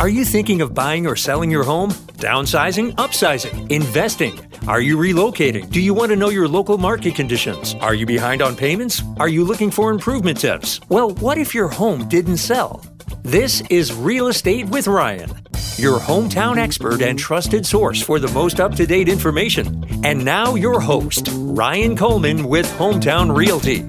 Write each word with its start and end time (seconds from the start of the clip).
Are 0.00 0.08
you 0.08 0.24
thinking 0.24 0.60
of 0.60 0.74
buying 0.74 1.06
or 1.06 1.14
selling 1.14 1.50
your 1.50 1.62
home? 1.62 1.90
Downsizing, 2.18 2.94
upsizing, 2.96 3.70
investing? 3.70 4.40
Are 4.66 4.80
you 4.80 4.96
relocating? 4.96 5.70
Do 5.70 5.80
you 5.80 5.94
want 5.94 6.10
to 6.10 6.16
know 6.16 6.30
your 6.30 6.48
local 6.48 6.78
market 6.78 7.14
conditions? 7.14 7.74
Are 7.76 7.94
you 7.94 8.06
behind 8.06 8.42
on 8.42 8.56
payments? 8.56 9.02
Are 9.18 9.28
you 9.28 9.44
looking 9.44 9.70
for 9.70 9.90
improvement 9.90 10.40
tips? 10.40 10.80
Well, 10.88 11.10
what 11.12 11.38
if 11.38 11.54
your 11.54 11.68
home 11.68 12.08
didn't 12.08 12.38
sell? 12.38 12.82
This 13.22 13.60
is 13.70 13.92
Real 13.92 14.28
Estate 14.28 14.68
with 14.70 14.88
Ryan, 14.88 15.30
your 15.78 15.98
hometown 15.98 16.56
expert 16.58 17.02
and 17.02 17.18
trusted 17.18 17.64
source 17.66 18.02
for 18.02 18.18
the 18.18 18.28
most 18.28 18.60
up 18.60 18.74
to 18.76 18.86
date 18.86 19.08
information. 19.08 19.84
And 20.04 20.24
now, 20.24 20.54
your 20.54 20.80
host, 20.80 21.28
Ryan 21.32 21.96
Coleman 21.96 22.48
with 22.48 22.66
Hometown 22.78 23.34
Realty. 23.36 23.82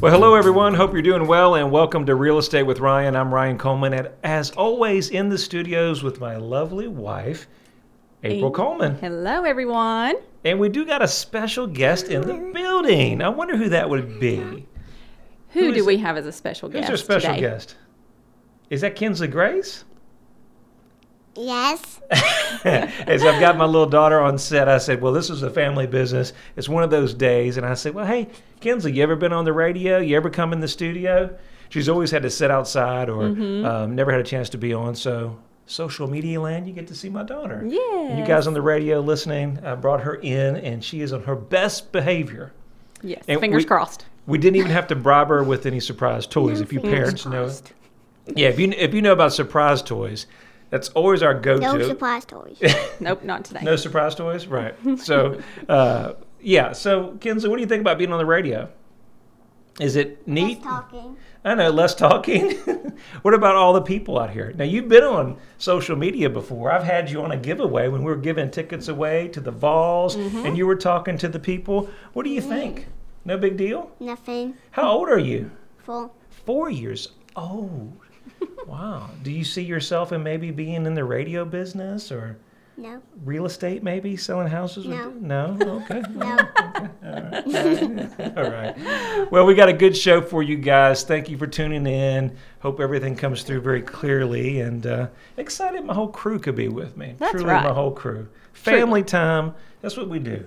Well, 0.00 0.12
hello 0.12 0.34
everyone. 0.34 0.72
Hope 0.74 0.92
you're 0.94 1.02
doing 1.02 1.26
well 1.26 1.56
and 1.56 1.70
welcome 1.70 2.06
to 2.06 2.14
Real 2.14 2.38
Estate 2.38 2.62
with 2.62 2.80
Ryan. 2.80 3.14
I'm 3.16 3.32
Ryan 3.32 3.58
Coleman 3.58 3.92
and 3.92 4.08
as 4.22 4.50
always 4.52 5.10
in 5.10 5.28
the 5.28 5.36
studios 5.36 6.02
with 6.02 6.20
my 6.20 6.36
lovely 6.36 6.88
wife, 6.88 7.46
April 8.24 8.50
Coleman. 8.50 8.94
Hello, 8.96 9.44
everyone. 9.44 10.16
And 10.44 10.58
we 10.58 10.70
do 10.70 10.86
got 10.86 11.02
a 11.02 11.08
special 11.08 11.66
guest 11.66 12.08
in 12.08 12.22
the 12.22 12.50
building. 12.54 13.20
I 13.20 13.28
wonder 13.28 13.56
who 13.58 13.68
that 13.68 13.90
would 13.90 14.18
be. 14.18 14.38
Who, 15.50 15.60
Who 15.66 15.72
do 15.74 15.84
we 15.84 15.94
it? 15.96 16.00
have 16.00 16.16
as 16.16 16.24
a 16.24 16.32
special 16.32 16.70
Who's 16.70 16.80
guest 16.80 16.90
our 16.90 16.96
special 16.96 17.30
today? 17.34 17.40
guest? 17.40 17.76
Is 18.70 18.80
that 18.80 18.96
Kinsley 18.96 19.28
Grace? 19.28 19.84
Yes. 21.36 22.00
As 22.64 23.24
I've 23.24 23.40
got 23.40 23.56
my 23.56 23.64
little 23.64 23.88
daughter 23.88 24.20
on 24.20 24.36
set, 24.38 24.68
I 24.68 24.78
said, 24.78 25.00
Well, 25.00 25.12
this 25.12 25.30
is 25.30 25.42
a 25.42 25.50
family 25.50 25.86
business. 25.86 26.32
It's 26.56 26.68
one 26.68 26.82
of 26.82 26.90
those 26.90 27.14
days. 27.14 27.56
And 27.56 27.64
I 27.64 27.74
said, 27.74 27.94
Well, 27.94 28.06
hey, 28.06 28.28
Kinsley, 28.60 28.92
you 28.92 29.02
ever 29.02 29.16
been 29.16 29.32
on 29.32 29.44
the 29.44 29.52
radio? 29.52 29.98
You 29.98 30.16
ever 30.16 30.30
come 30.30 30.52
in 30.52 30.60
the 30.60 30.68
studio? 30.68 31.36
She's 31.68 31.88
always 31.88 32.10
had 32.10 32.22
to 32.22 32.30
sit 32.30 32.50
outside 32.50 33.08
or 33.08 33.22
Mm-hmm. 33.24 33.64
um, 33.64 33.94
never 33.94 34.10
had 34.10 34.20
a 34.20 34.24
chance 34.24 34.48
to 34.50 34.58
be 34.58 34.74
on. 34.74 34.94
So, 34.96 35.38
social 35.66 36.08
media 36.08 36.40
land, 36.40 36.66
you 36.66 36.72
get 36.72 36.88
to 36.88 36.94
see 36.96 37.08
my 37.08 37.22
daughter. 37.22 37.62
Yeah. 37.64 38.18
you 38.18 38.24
guys 38.26 38.48
on 38.48 38.54
the 38.54 38.62
radio 38.62 38.98
listening, 39.00 39.60
I 39.64 39.76
brought 39.76 40.00
her 40.00 40.16
in, 40.16 40.56
and 40.56 40.82
she 40.82 41.00
is 41.00 41.12
on 41.12 41.22
her 41.22 41.36
best 41.36 41.92
behavior. 41.92 42.52
Yes. 43.02 43.22
And 43.28 43.38
Fingers 43.40 43.62
we- 43.62 43.68
crossed. 43.68 44.04
We 44.26 44.36
didn't 44.38 44.56
even 44.56 44.70
have 44.72 44.86
to 44.88 44.96
bribe 44.96 45.28
her 45.28 45.42
with 45.42 45.64
any 45.66 45.80
surprise 45.80 46.26
toys. 46.26 46.60
if 46.60 46.72
you 46.72 46.80
parents 46.80 47.24
know, 47.24 47.50
yeah, 48.36 48.48
if 48.48 48.60
you 48.60 48.70
if 48.76 48.92
you 48.94 49.00
know 49.02 49.12
about 49.12 49.32
surprise 49.32 49.80
toys, 49.82 50.26
that's 50.70 50.88
always 50.90 51.22
our 51.22 51.34
go-to. 51.34 51.60
No 51.60 51.86
surprise 51.86 52.24
toys. 52.24 52.60
Nope, 53.00 53.24
not 53.24 53.44
today. 53.44 53.60
No 53.62 53.76
surprise 53.76 54.14
toys, 54.14 54.46
right? 54.46 54.74
So, 54.98 55.40
uh, 55.68 56.12
yeah. 56.40 56.72
So, 56.72 57.16
Kinsley, 57.20 57.48
what 57.48 57.56
do 57.56 57.62
you 57.62 57.68
think 57.68 57.80
about 57.80 57.98
being 57.98 58.12
on 58.12 58.18
the 58.18 58.26
radio? 58.26 58.68
Is 59.80 59.96
it 59.96 60.26
neat? 60.28 60.56
Just 60.56 60.62
talking. 60.62 61.16
I 61.42 61.54
know, 61.54 61.70
less 61.70 61.94
talking. 61.94 62.50
what 63.22 63.32
about 63.32 63.56
all 63.56 63.72
the 63.72 63.80
people 63.80 64.18
out 64.18 64.30
here? 64.30 64.52
Now, 64.54 64.64
you've 64.64 64.88
been 64.88 65.04
on 65.04 65.38
social 65.56 65.96
media 65.96 66.28
before. 66.28 66.70
I've 66.70 66.84
had 66.84 67.10
you 67.10 67.22
on 67.22 67.32
a 67.32 67.36
giveaway 67.38 67.88
when 67.88 68.02
we 68.04 68.12
were 68.12 68.18
giving 68.18 68.50
tickets 68.50 68.88
away 68.88 69.28
to 69.28 69.40
the 69.40 69.50
Vols, 69.50 70.16
and 70.16 70.58
you 70.58 70.66
were 70.66 70.76
talking 70.76 71.16
to 71.18 71.28
the 71.28 71.38
people. 71.38 71.88
What 72.12 72.24
do 72.24 72.30
you 72.30 72.42
think? 72.42 72.88
No 73.24 73.38
big 73.38 73.56
deal. 73.56 73.90
Nothing. 73.98 74.54
How 74.72 74.90
old 74.90 75.08
are 75.08 75.18
you? 75.18 75.50
Four. 75.78 76.10
Four 76.44 76.70
years 76.70 77.08
old. 77.34 77.96
Wow. 78.66 79.10
Do 79.22 79.30
you 79.30 79.44
see 79.44 79.62
yourself 79.62 80.12
in 80.12 80.22
maybe 80.22 80.50
being 80.50 80.86
in 80.86 80.94
the 80.94 81.04
radio 81.04 81.44
business 81.44 82.10
or? 82.12 82.38
No. 82.76 83.02
real 83.26 83.44
estate 83.44 83.82
maybe 83.82 84.16
selling 84.16 84.46
houses 84.48 84.86
with 84.86 84.96
No. 85.16 85.52
no 85.52 85.82
okay 85.90 86.00
No. 86.14 86.38
all 88.36 88.50
right 88.50 89.30
well 89.30 89.44
we 89.44 89.54
got 89.54 89.68
a 89.68 89.72
good 89.74 89.94
show 89.94 90.22
for 90.22 90.42
you 90.42 90.56
guys 90.56 91.02
thank 91.04 91.28
you 91.28 91.36
for 91.36 91.46
tuning 91.46 91.86
in 91.86 92.34
hope 92.60 92.80
everything 92.80 93.16
comes 93.16 93.42
through 93.42 93.60
very 93.60 93.82
clearly 93.82 94.60
and 94.60 94.86
uh, 94.86 95.08
excited 95.36 95.84
my 95.84 95.92
whole 95.92 96.08
crew 96.08 96.38
could 96.38 96.54
be 96.56 96.68
with 96.68 96.96
me 96.96 97.16
That's 97.18 97.32
truly 97.32 97.46
right. 97.46 97.64
my 97.64 97.72
whole 97.74 97.92
crew 97.92 98.28
family 98.54 99.02
time 99.02 99.54
that's 99.82 99.96
what 99.98 100.08
we 100.08 100.18
do 100.18 100.46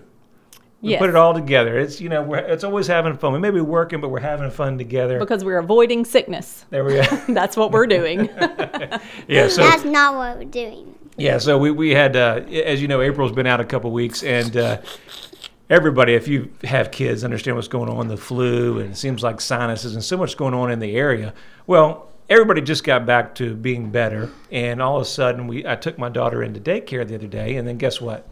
we 0.84 0.92
Yes. 0.92 1.00
put 1.00 1.10
it 1.10 1.16
all 1.16 1.34
together 1.34 1.80
it's 1.80 2.00
you 2.00 2.10
know 2.10 2.22
we're, 2.22 2.38
it's 2.38 2.64
always 2.64 2.86
having 2.88 3.18
fun 3.18 3.34
we 3.34 3.40
may 3.40 3.50
be 3.50 3.62
working 3.62 4.00
but 4.02 4.10
we're 4.10 4.20
having 4.20 4.52
fun 4.52 4.78
together 4.78 5.18
because 5.18 5.44
we're 5.44 5.58
avoiding 5.58 6.04
sickness. 6.06 6.66
there 6.70 6.84
we 6.84 6.94
go 6.96 7.04
That's 7.30 7.58
what 7.58 7.72
we're 7.72 7.88
doing. 7.88 8.26
yeah 9.28 9.48
so 9.48 9.62
That's 9.64 9.86
not 9.86 10.14
what 10.16 10.38
we're 10.38 10.44
doing. 10.46 10.94
Yeah, 11.16 11.38
so 11.38 11.60
we, 11.60 11.70
we 11.70 11.92
had, 11.92 12.16
uh, 12.16 12.42
as 12.66 12.82
you 12.82 12.88
know, 12.88 13.00
April's 13.02 13.32
been 13.34 13.46
out 13.46 13.62
a 13.62 13.66
couple 13.66 13.92
weeks, 13.92 14.24
and 14.24 14.58
uh, 14.58 14.82
everybody, 15.70 16.16
if 16.16 16.28
you 16.28 16.52
have 16.64 16.90
kids, 16.90 17.24
understand 17.24 17.56
what's 17.56 17.68
going 17.68 17.88
on 17.88 18.08
the 18.08 18.18
flu, 18.18 18.80
and 18.80 18.92
it 18.94 18.98
seems 18.98 19.22
like 19.22 19.40
sinuses 19.40 19.94
and 19.94 20.04
so 20.04 20.18
much 20.18 20.38
going 20.38 20.56
on 20.56 20.72
in 20.72 20.80
the 20.80 20.96
area. 20.96 21.34
Well, 21.68 22.10
everybody 22.30 22.62
just 22.62 22.84
got 22.84 23.06
back 23.06 23.36
to 23.36 23.54
being 23.56 23.92
better, 23.92 24.32
and 24.52 24.82
all 24.82 24.96
of 24.96 25.04
a 25.04 25.06
sudden, 25.06 25.46
we 25.48 25.66
I 25.68 25.76
took 25.76 26.00
my 26.00 26.10
daughter 26.10 26.42
into 26.42 26.60
daycare 26.60 27.08
the 27.08 27.14
other 27.14 27.28
day, 27.28 27.58
and 27.58 27.68
then 27.68 27.78
guess 27.78 28.02
what? 28.02 28.28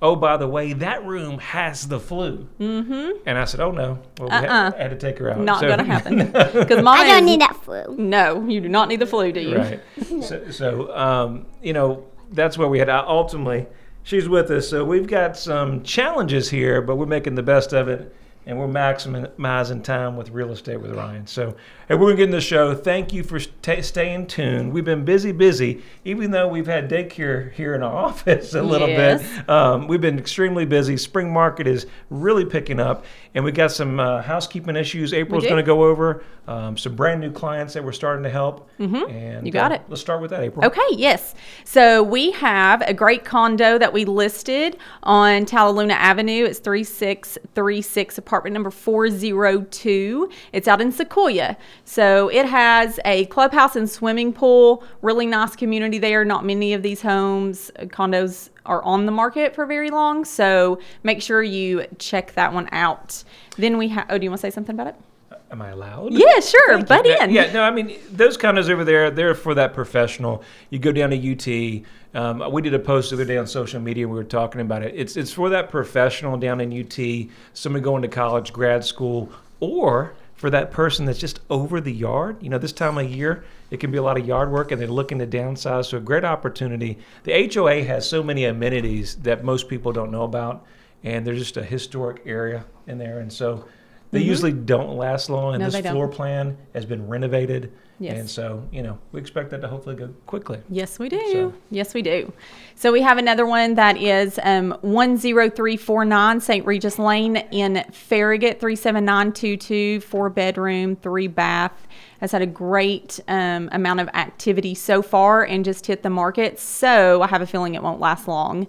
Oh, 0.00 0.14
by 0.14 0.36
the 0.36 0.46
way, 0.46 0.74
that 0.74 1.04
room 1.04 1.38
has 1.38 1.88
the 1.88 1.98
flu. 1.98 2.48
Mm-hmm. 2.60 3.10
And 3.26 3.36
I 3.36 3.44
said, 3.44 3.58
oh 3.60 3.72
no, 3.72 3.98
well, 4.18 4.28
we 4.28 4.34
had, 4.34 4.44
Uh-uh. 4.44 4.72
had 4.78 4.90
to 4.90 4.96
take 4.96 5.18
her 5.18 5.30
out. 5.30 5.40
not 5.40 5.60
So- 5.60 5.66
going 5.66 5.78
to 5.84 5.84
happen. 5.84 6.16
Because 6.26 6.82
mama 6.84 7.02
I 7.02 7.06
don't 7.06 7.24
is- 7.24 7.26
need 7.26 7.40
that 7.40 7.56
flu. 7.64 7.82
No, 7.98 8.46
you 8.48 8.60
do 8.60 8.68
not 8.68 8.88
need 8.88 9.00
the 9.00 9.06
flu, 9.06 9.32
do 9.32 9.40
you? 9.40 9.56
Right. 9.58 9.80
so, 10.22 10.50
so 10.50 10.96
um, 10.96 11.46
you 11.62 11.72
know, 11.72 12.06
that's 12.30 12.56
where 12.56 12.68
we 12.68 12.78
had 12.78 12.88
uh, 12.88 13.04
ultimately. 13.08 13.66
She's 14.04 14.28
with 14.28 14.50
us, 14.50 14.68
so 14.68 14.84
we've 14.84 15.06
got 15.06 15.36
some 15.36 15.82
challenges 15.82 16.48
here, 16.48 16.80
but 16.80 16.96
we're 16.96 17.04
making 17.06 17.34
the 17.34 17.42
best 17.42 17.72
of 17.74 17.88
it, 17.88 18.14
and 18.48 18.58
we're 18.58 18.66
maximizing 18.66 19.84
time 19.84 20.16
with 20.16 20.30
real 20.30 20.50
estate 20.52 20.80
with 20.80 20.92
Ryan. 20.92 21.26
So, 21.26 21.54
and 21.90 22.00
we're 22.00 22.06
gonna 22.06 22.16
get 22.16 22.24
in 22.24 22.30
the 22.30 22.40
show. 22.40 22.74
Thank 22.74 23.12
you 23.12 23.22
for 23.22 23.38
sta 23.38 23.82
staying 23.82 24.26
tuned. 24.26 24.72
We've 24.72 24.86
been 24.86 25.04
busy, 25.04 25.32
busy, 25.32 25.82
even 26.06 26.30
though 26.30 26.48
we've 26.48 26.66
had 26.66 26.88
daycare 26.90 27.52
here 27.52 27.74
in 27.74 27.82
our 27.82 27.94
office 28.06 28.54
a 28.54 28.62
little 28.62 28.88
Yes. 28.88 29.22
bit. 29.22 29.48
Um, 29.50 29.86
we've 29.86 30.00
been 30.00 30.18
extremely 30.18 30.64
busy. 30.64 30.96
Spring 30.96 31.30
market 31.30 31.66
is 31.66 31.86
really 32.08 32.46
picking 32.46 32.80
up, 32.80 33.04
and 33.34 33.44
we 33.44 33.52
got 33.52 33.70
some 33.70 34.00
uh, 34.00 34.22
housekeeping 34.22 34.76
issues. 34.76 35.12
April's 35.12 35.44
going 35.44 35.56
to 35.56 35.62
go 35.62 35.84
over 35.84 36.24
um, 36.46 36.78
some 36.78 36.96
brand 36.96 37.20
new 37.20 37.30
clients 37.30 37.74
that 37.74 37.84
we're 37.84 37.92
starting 37.92 38.22
to 38.22 38.30
help. 38.30 38.70
Mm-hmm. 38.80 39.10
And 39.10 39.46
You 39.46 39.52
got 39.52 39.72
uh, 39.72 39.74
it. 39.74 39.82
Let's 39.88 40.00
start 40.00 40.22
with 40.22 40.30
that, 40.30 40.40
April. 40.42 40.64
Okay, 40.64 40.80
yes. 40.92 41.34
So 41.64 42.02
we 42.02 42.30
have 42.32 42.80
a 42.80 42.94
great 42.94 43.26
condo 43.26 43.76
that 43.76 43.92
we 43.92 44.06
listed 44.06 44.78
on 45.02 45.44
Taliluna 45.44 45.92
Avenue. 45.92 46.46
It's 46.46 46.58
3636 46.60 48.16
apartment 48.16 48.37
number 48.46 48.70
402. 48.70 50.30
It's 50.52 50.68
out 50.68 50.80
in 50.80 50.92
Sequoia. 50.92 51.56
So 51.84 52.28
it 52.28 52.46
has 52.46 53.00
a 53.04 53.26
clubhouse 53.26 53.76
and 53.76 53.88
swimming 53.88 54.32
pool, 54.32 54.84
really 55.02 55.26
nice 55.26 55.56
community 55.56 55.98
there. 55.98 56.24
Not 56.24 56.44
many 56.44 56.72
of 56.72 56.82
these 56.82 57.02
homes, 57.02 57.70
uh, 57.78 57.84
condos 57.84 58.50
are 58.66 58.82
on 58.82 59.06
the 59.06 59.12
market 59.12 59.54
for 59.54 59.66
very 59.66 59.90
long. 59.90 60.24
So 60.24 60.78
make 61.02 61.22
sure 61.22 61.42
you 61.42 61.86
check 61.98 62.34
that 62.34 62.52
one 62.52 62.68
out. 62.72 63.24
Then 63.56 63.78
we 63.78 63.88
have, 63.88 64.06
oh, 64.10 64.18
do 64.18 64.24
you 64.24 64.30
want 64.30 64.40
to 64.40 64.46
say 64.46 64.50
something 64.50 64.74
about 64.74 64.88
it? 64.88 65.07
Am 65.50 65.62
I 65.62 65.70
allowed? 65.70 66.12
Yeah, 66.12 66.40
sure. 66.40 66.74
Thank 66.74 66.88
Butt 66.88 67.06
you. 67.06 67.16
in. 67.20 67.30
Yeah, 67.30 67.50
no, 67.52 67.62
I 67.62 67.70
mean 67.70 67.98
those 68.10 68.36
condos 68.36 68.68
over 68.68 68.84
there, 68.84 69.10
they're 69.10 69.34
for 69.34 69.54
that 69.54 69.72
professional. 69.72 70.42
You 70.68 70.78
go 70.78 70.92
down 70.92 71.10
to 71.10 71.16
UT. 71.16 71.84
Um, 72.14 72.52
we 72.52 72.60
did 72.60 72.74
a 72.74 72.78
post 72.78 73.10
the 73.10 73.16
other 73.16 73.24
day 73.24 73.38
on 73.38 73.46
social 73.46 73.80
media. 73.80 74.06
We 74.06 74.14
were 74.14 74.24
talking 74.24 74.60
about 74.60 74.82
it. 74.82 74.94
It's 74.94 75.16
it's 75.16 75.32
for 75.32 75.48
that 75.50 75.70
professional 75.70 76.36
down 76.36 76.60
in 76.60 76.72
UT, 76.78 77.30
somebody 77.54 77.82
going 77.82 78.02
to 78.02 78.08
college, 78.08 78.52
grad 78.52 78.84
school, 78.84 79.30
or 79.60 80.14
for 80.34 80.50
that 80.50 80.70
person 80.70 81.06
that's 81.06 81.18
just 81.18 81.40
over 81.48 81.80
the 81.80 81.92
yard. 81.92 82.42
You 82.42 82.50
know, 82.50 82.58
this 82.58 82.72
time 82.72 82.98
of 82.98 83.10
year, 83.10 83.44
it 83.70 83.80
can 83.80 83.90
be 83.90 83.98
a 83.98 84.02
lot 84.02 84.18
of 84.18 84.26
yard 84.26 84.52
work, 84.52 84.70
and 84.70 84.80
they're 84.80 84.88
looking 84.88 85.18
to 85.18 85.26
downsize. 85.26 85.86
So 85.86 85.96
a 85.96 86.00
great 86.00 86.24
opportunity. 86.24 86.98
The 87.24 87.50
HOA 87.52 87.84
has 87.84 88.08
so 88.08 88.22
many 88.22 88.44
amenities 88.44 89.16
that 89.16 89.44
most 89.44 89.68
people 89.68 89.92
don't 89.92 90.10
know 90.10 90.24
about, 90.24 90.66
and 91.04 91.26
there's 91.26 91.38
just 91.38 91.56
a 91.56 91.64
historic 91.64 92.20
area 92.26 92.66
in 92.86 92.98
there, 92.98 93.20
and 93.20 93.32
so. 93.32 93.64
They 94.10 94.20
usually 94.22 94.52
don't 94.52 94.96
last 94.96 95.28
long, 95.30 95.54
and 95.54 95.62
Mm-hmm. 95.62 95.62
No, 95.62 95.66
this 95.66 95.74
they 95.74 95.82
don't. 95.82 95.92
floor 95.92 96.08
plan 96.08 96.56
has 96.74 96.86
been 96.86 97.06
renovated. 97.08 97.72
Yes. 98.00 98.18
And 98.20 98.30
so, 98.30 98.66
you 98.70 98.82
know, 98.82 98.96
we 99.10 99.20
expect 99.20 99.50
that 99.50 99.60
to 99.60 99.66
hopefully 99.68 99.96
go 99.96 100.08
quickly. 100.26 100.60
Yes, 100.70 101.00
we 101.00 101.08
do. 101.08 101.20
So- 101.32 101.52
Yes, 101.70 101.94
we 101.94 102.00
do. 102.02 102.32
So 102.76 102.92
we 102.92 103.00
have 103.02 103.18
another 103.18 103.44
one 103.44 103.74
that 103.74 103.96
is 103.96 104.38
um, 104.44 104.70
10349 104.82 106.40
St. 106.40 106.64
Regis 106.64 106.98
Lane 106.98 107.36
in 107.50 107.84
Farragut, 107.92 108.60
37922, 108.60 110.00
four 110.00 110.30
bedroom, 110.30 110.96
three 110.96 111.26
bath. 111.26 111.86
Has 112.20 112.32
had 112.32 112.42
a 112.42 112.46
great 112.46 113.20
um, 113.28 113.68
amount 113.72 114.00
of 114.00 114.08
activity 114.08 114.74
so 114.74 115.02
far 115.02 115.44
and 115.44 115.64
just 115.64 115.86
hit 115.86 116.02
the 116.02 116.10
market. 116.10 116.58
So 116.58 117.22
I 117.22 117.28
have 117.28 117.42
a 117.42 117.46
feeling 117.46 117.74
it 117.76 117.82
won't 117.82 118.00
last 118.00 118.26
long. 118.26 118.66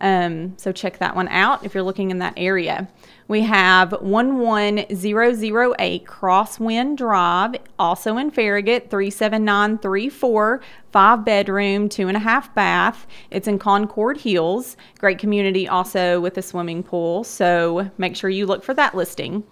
Um, 0.00 0.56
so 0.58 0.72
check 0.72 0.98
that 0.98 1.16
one 1.16 1.28
out 1.28 1.64
if 1.64 1.72
you're 1.74 1.82
looking 1.82 2.10
in 2.10 2.18
that 2.18 2.34
area. 2.36 2.86
We 3.28 3.40
have 3.42 3.92
11008 3.92 6.04
Crosswind 6.04 6.96
Drive, 6.96 7.54
also 7.78 8.16
in 8.18 8.30
Farragut, 8.30 8.90
37934, 8.90 10.60
five 10.92 11.24
bedroom, 11.24 11.88
two 11.88 12.08
and 12.08 12.16
a 12.16 12.20
half 12.20 12.54
bath. 12.54 13.06
It's 13.30 13.48
in 13.48 13.58
Concord 13.58 14.18
Hills. 14.18 14.76
Great 14.98 15.18
community 15.18 15.66
also 15.66 16.20
with 16.20 16.38
a 16.38 16.42
swimming 16.42 16.84
pool. 16.84 17.24
So 17.24 17.90
make 17.98 18.14
sure 18.14 18.30
you 18.30 18.46
look 18.46 18.62
for 18.62 18.74
that 18.74 18.94
listing. 18.94 19.42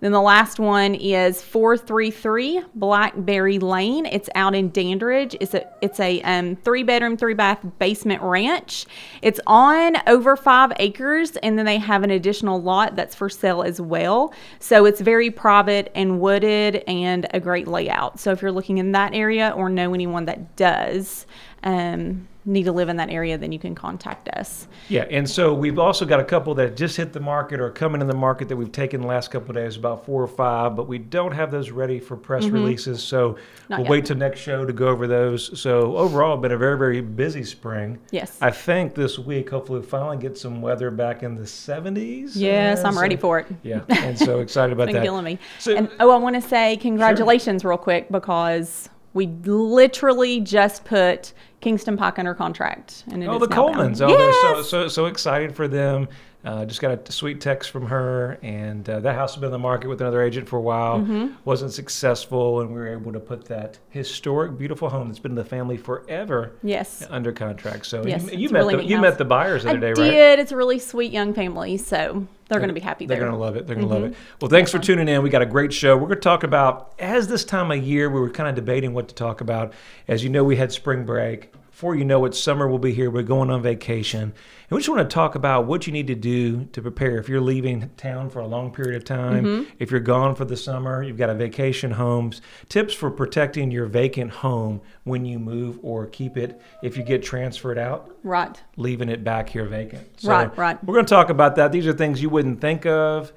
Then 0.00 0.12
the 0.12 0.20
last 0.20 0.58
one 0.58 0.94
is 0.94 1.42
433 1.42 2.62
Blackberry 2.74 3.58
Lane. 3.58 4.06
It's 4.06 4.30
out 4.34 4.54
in 4.54 4.70
Dandridge. 4.70 5.36
It's 5.40 5.54
a 5.54 5.66
it's 5.82 6.00
a 6.00 6.22
um, 6.22 6.56
three 6.56 6.82
bedroom, 6.82 7.16
three 7.16 7.34
bath 7.34 7.60
basement 7.78 8.22
ranch. 8.22 8.86
It's 9.20 9.40
on 9.46 9.96
over 10.06 10.36
five 10.36 10.72
acres, 10.78 11.36
and 11.36 11.58
then 11.58 11.66
they 11.66 11.78
have 11.78 12.02
an 12.02 12.10
additional 12.10 12.60
lot 12.60 12.96
that's 12.96 13.14
for 13.14 13.28
sale 13.28 13.62
as 13.62 13.80
well. 13.80 14.32
So 14.58 14.86
it's 14.86 15.00
very 15.00 15.30
private 15.30 15.92
and 15.94 16.20
wooded 16.20 16.82
and 16.86 17.26
a 17.32 17.40
great 17.40 17.68
layout. 17.68 18.18
So 18.18 18.32
if 18.32 18.40
you're 18.40 18.52
looking 18.52 18.78
in 18.78 18.92
that 18.92 19.14
area 19.14 19.52
or 19.54 19.68
know 19.68 19.92
anyone 19.92 20.24
that 20.24 20.56
does, 20.56 21.26
um, 21.62 22.26
need 22.46 22.64
to 22.64 22.72
live 22.72 22.88
in 22.88 22.96
that 22.96 23.10
area, 23.10 23.36
then 23.36 23.52
you 23.52 23.58
can 23.58 23.74
contact 23.74 24.28
us. 24.30 24.66
Yeah, 24.88 25.04
and 25.10 25.28
so 25.28 25.52
we've 25.52 25.78
also 25.78 26.06
got 26.06 26.20
a 26.20 26.24
couple 26.24 26.54
that 26.54 26.74
just 26.76 26.96
hit 26.96 27.12
the 27.12 27.20
market 27.20 27.60
or 27.60 27.70
coming 27.70 28.00
in 28.00 28.06
the 28.06 28.14
market 28.16 28.48
that 28.48 28.56
we've 28.56 28.72
taken 28.72 29.02
the 29.02 29.06
last 29.06 29.30
couple 29.30 29.50
of 29.50 29.56
days, 29.56 29.76
about 29.76 30.06
four 30.06 30.22
or 30.22 30.26
five, 30.28 30.74
but 30.74 30.88
we 30.88 30.98
don't 30.98 31.32
have 31.32 31.50
those 31.50 31.70
ready 31.70 31.98
for 32.00 32.16
press 32.16 32.44
releases. 32.46 33.02
So 33.02 33.20
Mm-hmm. 33.30 33.40
Not 33.68 33.78
we'll 33.80 33.84
yet. 33.84 33.90
wait 33.90 34.04
till 34.06 34.16
next 34.16 34.40
show 34.40 34.64
to 34.64 34.72
go 34.72 34.88
over 34.88 35.06
those. 35.06 35.60
So 35.60 35.96
overall, 35.96 36.36
been 36.36 36.50
a 36.52 36.56
very, 36.58 36.76
very 36.78 37.00
busy 37.00 37.44
spring. 37.44 37.98
Yes. 38.10 38.36
I 38.40 38.50
think 38.50 38.94
this 38.94 39.18
week, 39.18 39.50
hopefully, 39.50 39.78
we'll 39.80 39.88
finally 39.88 40.16
get 40.16 40.36
some 40.38 40.60
weather 40.60 40.90
back 40.90 41.22
in 41.22 41.34
the 41.36 41.42
70s. 41.42 42.32
Yes, 42.34 42.82
Uh, 42.84 42.88
I'm 42.88 42.98
ready 42.98 43.16
for 43.16 43.38
it. 43.38 43.46
Yeah, 43.62 43.82
and 43.88 44.18
so 44.18 44.40
excited 44.40 44.72
about 44.72 44.86
been 44.86 44.96
that. 44.96 45.04
killing 45.04 45.24
me. 45.24 45.38
So- 45.60 45.76
and 45.76 45.88
oh, 46.00 46.10
I 46.10 46.16
want 46.16 46.34
to 46.34 46.40
say 46.42 46.78
congratulations 46.78 47.64
real 47.64 47.76
quick 47.78 48.08
because 48.10 48.88
we 49.14 49.26
literally 49.26 50.40
just 50.40 50.84
put 50.84 51.32
Kingston 51.60 51.96
Pike 51.96 52.18
under 52.18 52.34
contract. 52.34 53.04
And 53.10 53.22
Oh, 53.24 53.38
the. 53.38 53.46
Colemans! 53.46 54.00
Oh, 54.00 54.16
they're 54.16 54.32
so 54.32 54.62
so 54.62 54.88
so 54.88 55.06
excited 55.06 55.54
for 55.54 55.68
them. 55.68 56.08
Uh, 56.42 56.64
just 56.64 56.80
got 56.80 57.06
a 57.06 57.12
sweet 57.12 57.38
text 57.38 57.70
from 57.70 57.86
her, 57.86 58.38
and 58.42 58.88
uh, 58.88 58.98
that 59.00 59.14
house 59.14 59.34
has 59.34 59.40
been 59.40 59.48
on 59.48 59.52
the 59.52 59.58
market 59.58 59.88
with 59.88 60.00
another 60.00 60.22
agent 60.22 60.48
for 60.48 60.56
a 60.56 60.60
while. 60.62 61.00
Mm-hmm. 61.00 61.34
Wasn't 61.44 61.70
successful, 61.70 62.62
and 62.62 62.70
we 62.70 62.76
were 62.76 62.88
able 62.88 63.12
to 63.12 63.20
put 63.20 63.44
that 63.46 63.78
historic, 63.90 64.56
beautiful 64.56 64.88
home 64.88 65.08
that's 65.08 65.18
been 65.18 65.32
in 65.32 65.36
the 65.36 65.44
family 65.44 65.76
forever 65.76 66.52
Yes. 66.62 67.06
under 67.10 67.30
contract. 67.30 67.84
So 67.84 68.06
Yes, 68.06 68.30
you, 68.32 68.38
you 68.38 68.48
met 68.48 68.60
really 68.60 68.76
the, 68.76 68.84
you 68.84 68.96
house. 68.96 69.02
met 69.02 69.18
the 69.18 69.24
buyers 69.26 69.64
the 69.64 69.68
I 69.68 69.72
other 69.72 69.80
day, 69.80 70.00
right? 70.00 70.10
I 70.10 70.14
did. 70.14 70.38
It's 70.38 70.52
a 70.52 70.56
really 70.56 70.78
sweet 70.78 71.12
young 71.12 71.34
family, 71.34 71.76
so 71.76 72.26
they're 72.48 72.58
going 72.58 72.68
to 72.68 72.74
be 72.74 72.80
happy 72.80 73.04
They're. 73.04 73.18
Mm-hmm. 73.18 73.26
going 73.26 73.32
to 73.38 73.38
love 73.38 73.56
it. 73.56 73.66
They're 73.66 73.76
going 73.76 73.88
to 73.88 73.94
love 73.94 74.04
it. 74.04 74.14
Well, 74.40 74.48
thanks 74.48 74.70
for 74.70 74.78
tuning 74.78 75.08
in. 75.08 75.22
We 75.22 75.28
got 75.28 75.42
a 75.42 75.46
great 75.46 75.74
show. 75.74 75.94
We're 75.94 76.06
going 76.08 76.16
to 76.18 76.22
talk 76.22 76.42
about, 76.42 76.94
as 76.98 77.28
this 77.28 77.44
time 77.44 77.70
of 77.70 77.82
year, 77.84 78.08
we 78.08 78.18
were 78.18 78.30
kind 78.30 78.48
of 78.48 78.54
debating 78.54 78.94
what 78.94 79.08
to 79.08 79.14
talk 79.14 79.42
about. 79.42 79.74
As 80.08 80.24
you 80.24 80.30
know, 80.30 80.42
we 80.42 80.56
had 80.56 80.72
spring 80.72 81.04
break. 81.04 81.52
Before 81.80 81.96
you 81.96 82.04
know 82.04 82.26
it, 82.26 82.34
summer 82.34 82.68
will 82.68 82.78
be 82.78 82.92
here. 82.92 83.10
We're 83.10 83.22
going 83.22 83.48
on 83.48 83.62
vacation. 83.62 84.20
And 84.20 84.32
we 84.70 84.80
just 84.80 84.90
want 84.90 85.00
to 85.08 85.14
talk 85.14 85.34
about 85.34 85.64
what 85.64 85.86
you 85.86 85.94
need 85.94 86.08
to 86.08 86.14
do 86.14 86.66
to 86.72 86.82
prepare. 86.82 87.16
If 87.16 87.26
you're 87.30 87.40
leaving 87.40 87.88
town 87.96 88.28
for 88.28 88.40
a 88.40 88.46
long 88.46 88.70
period 88.70 88.96
of 88.96 89.04
time, 89.04 89.44
Mm-hmm. 89.46 89.70
if 89.78 89.90
you're 89.90 89.98
gone 90.00 90.34
for 90.34 90.44
the 90.44 90.58
summer, 90.58 91.02
you've 91.02 91.16
got 91.16 91.30
a 91.30 91.34
vacation 91.34 91.92
homes, 91.92 92.42
tips 92.68 92.92
for 92.92 93.10
protecting 93.10 93.70
your 93.70 93.86
vacant 93.86 94.30
home 94.30 94.82
when 95.04 95.24
you 95.24 95.38
move 95.38 95.78
or 95.82 96.04
keep 96.06 96.36
it 96.36 96.60
if 96.82 96.98
you 96.98 97.02
get 97.02 97.22
transferred 97.22 97.78
out 97.78 98.14
Right. 98.24 98.62
leaving 98.76 99.08
it 99.08 99.24
back 99.24 99.48
here 99.48 99.64
vacant. 99.64 100.06
Right, 100.22 100.54
right. 100.58 100.84
We're 100.84 100.92
going 100.96 101.06
to 101.06 101.14
talk 101.14 101.30
about 101.30 101.56
that. 101.56 101.72
These 101.72 101.86
are 101.86 101.94
things 101.94 102.20
you 102.20 102.28
wouldn't 102.28 102.60
think 102.60 102.84
of. 102.84 103.32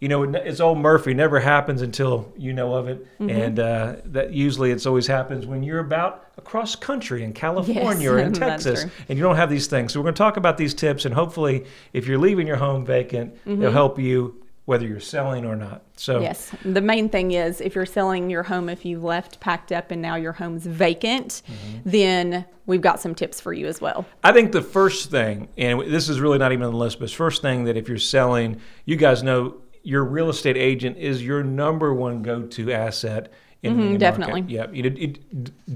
You 0.00 0.08
know, 0.08 0.22
it's 0.22 0.60
old 0.60 0.78
Murphy. 0.78 1.12
Never 1.12 1.40
happens 1.40 1.82
until 1.82 2.32
you 2.36 2.52
know 2.52 2.74
of 2.74 2.86
it, 2.88 3.04
Mm-hmm. 3.18 3.30
and 3.30 3.58
uh, 3.58 3.96
that 4.04 4.32
usually 4.32 4.70
it's 4.70 4.86
always 4.86 5.06
happens 5.08 5.44
when 5.44 5.62
you're 5.64 5.80
about 5.80 6.26
across 6.36 6.76
country 6.76 7.24
in 7.24 7.32
California 7.32 8.10
or 8.12 8.18
in 8.20 8.32
Texas, 8.48 8.86
and 9.08 9.18
you 9.18 9.24
don't 9.24 9.34
have 9.36 9.50
these 9.50 9.66
things. 9.66 9.92
So 9.92 9.98
we're 10.00 10.04
going 10.04 10.14
to 10.14 10.18
talk 10.18 10.36
about 10.36 10.56
these 10.56 10.72
tips, 10.72 11.04
and 11.04 11.12
hopefully, 11.14 11.64
if 11.92 12.06
you're 12.06 12.18
leaving 12.18 12.46
your 12.46 12.56
home 12.58 12.86
vacant, 12.86 13.34
they'll 13.44 13.72
help 13.72 13.98
you 13.98 14.40
whether 14.66 14.86
you're 14.86 15.00
selling 15.00 15.46
or 15.46 15.56
not. 15.56 15.82
So 15.96 16.16
Mm-hmm. 16.16 16.22
Yes. 16.24 16.52
The 16.62 16.82
main 16.82 17.08
thing 17.08 17.32
is 17.32 17.60
if 17.62 17.74
you're 17.74 17.86
selling 17.86 18.28
your 18.28 18.42
home, 18.42 18.68
if 18.68 18.84
you 18.84 19.00
left 19.00 19.40
packed 19.40 19.72
up 19.72 19.90
and 19.90 20.02
now 20.02 20.14
your 20.16 20.32
home's 20.34 20.66
vacant, 20.66 21.42
Mm-hmm. 21.48 21.78
then 21.90 22.44
we've 22.66 22.82
got 22.82 23.00
some 23.00 23.14
tips 23.14 23.40
for 23.40 23.52
you 23.54 23.66
as 23.66 23.80
well. 23.80 24.04
I 24.22 24.30
think 24.32 24.52
the 24.52 24.60
first 24.60 25.10
thing, 25.10 25.48
and 25.56 25.80
this 25.90 26.08
is 26.10 26.20
really 26.20 26.36
not 26.38 26.52
even 26.52 26.66
on 26.66 26.72
the 26.72 26.78
list, 26.78 27.00
but 27.00 27.10
first 27.10 27.40
thing 27.42 27.64
that 27.64 27.76
if 27.78 27.88
you're 27.88 27.96
selling, 27.98 28.60
you 28.84 28.96
guys 28.96 29.22
know 29.22 29.56
your 29.88 30.04
real 30.04 30.28
estate 30.28 30.56
agent 30.56 30.98
is 30.98 31.22
your 31.24 31.42
number 31.42 31.94
one 31.94 32.20
go-to 32.22 32.70
asset 32.70 33.32
in 33.62 33.76
the 33.76 33.82
market. 33.84 33.98
definitely. 33.98 34.44
Yep. 34.46 34.74
You, 34.74 34.82
you 34.96 35.14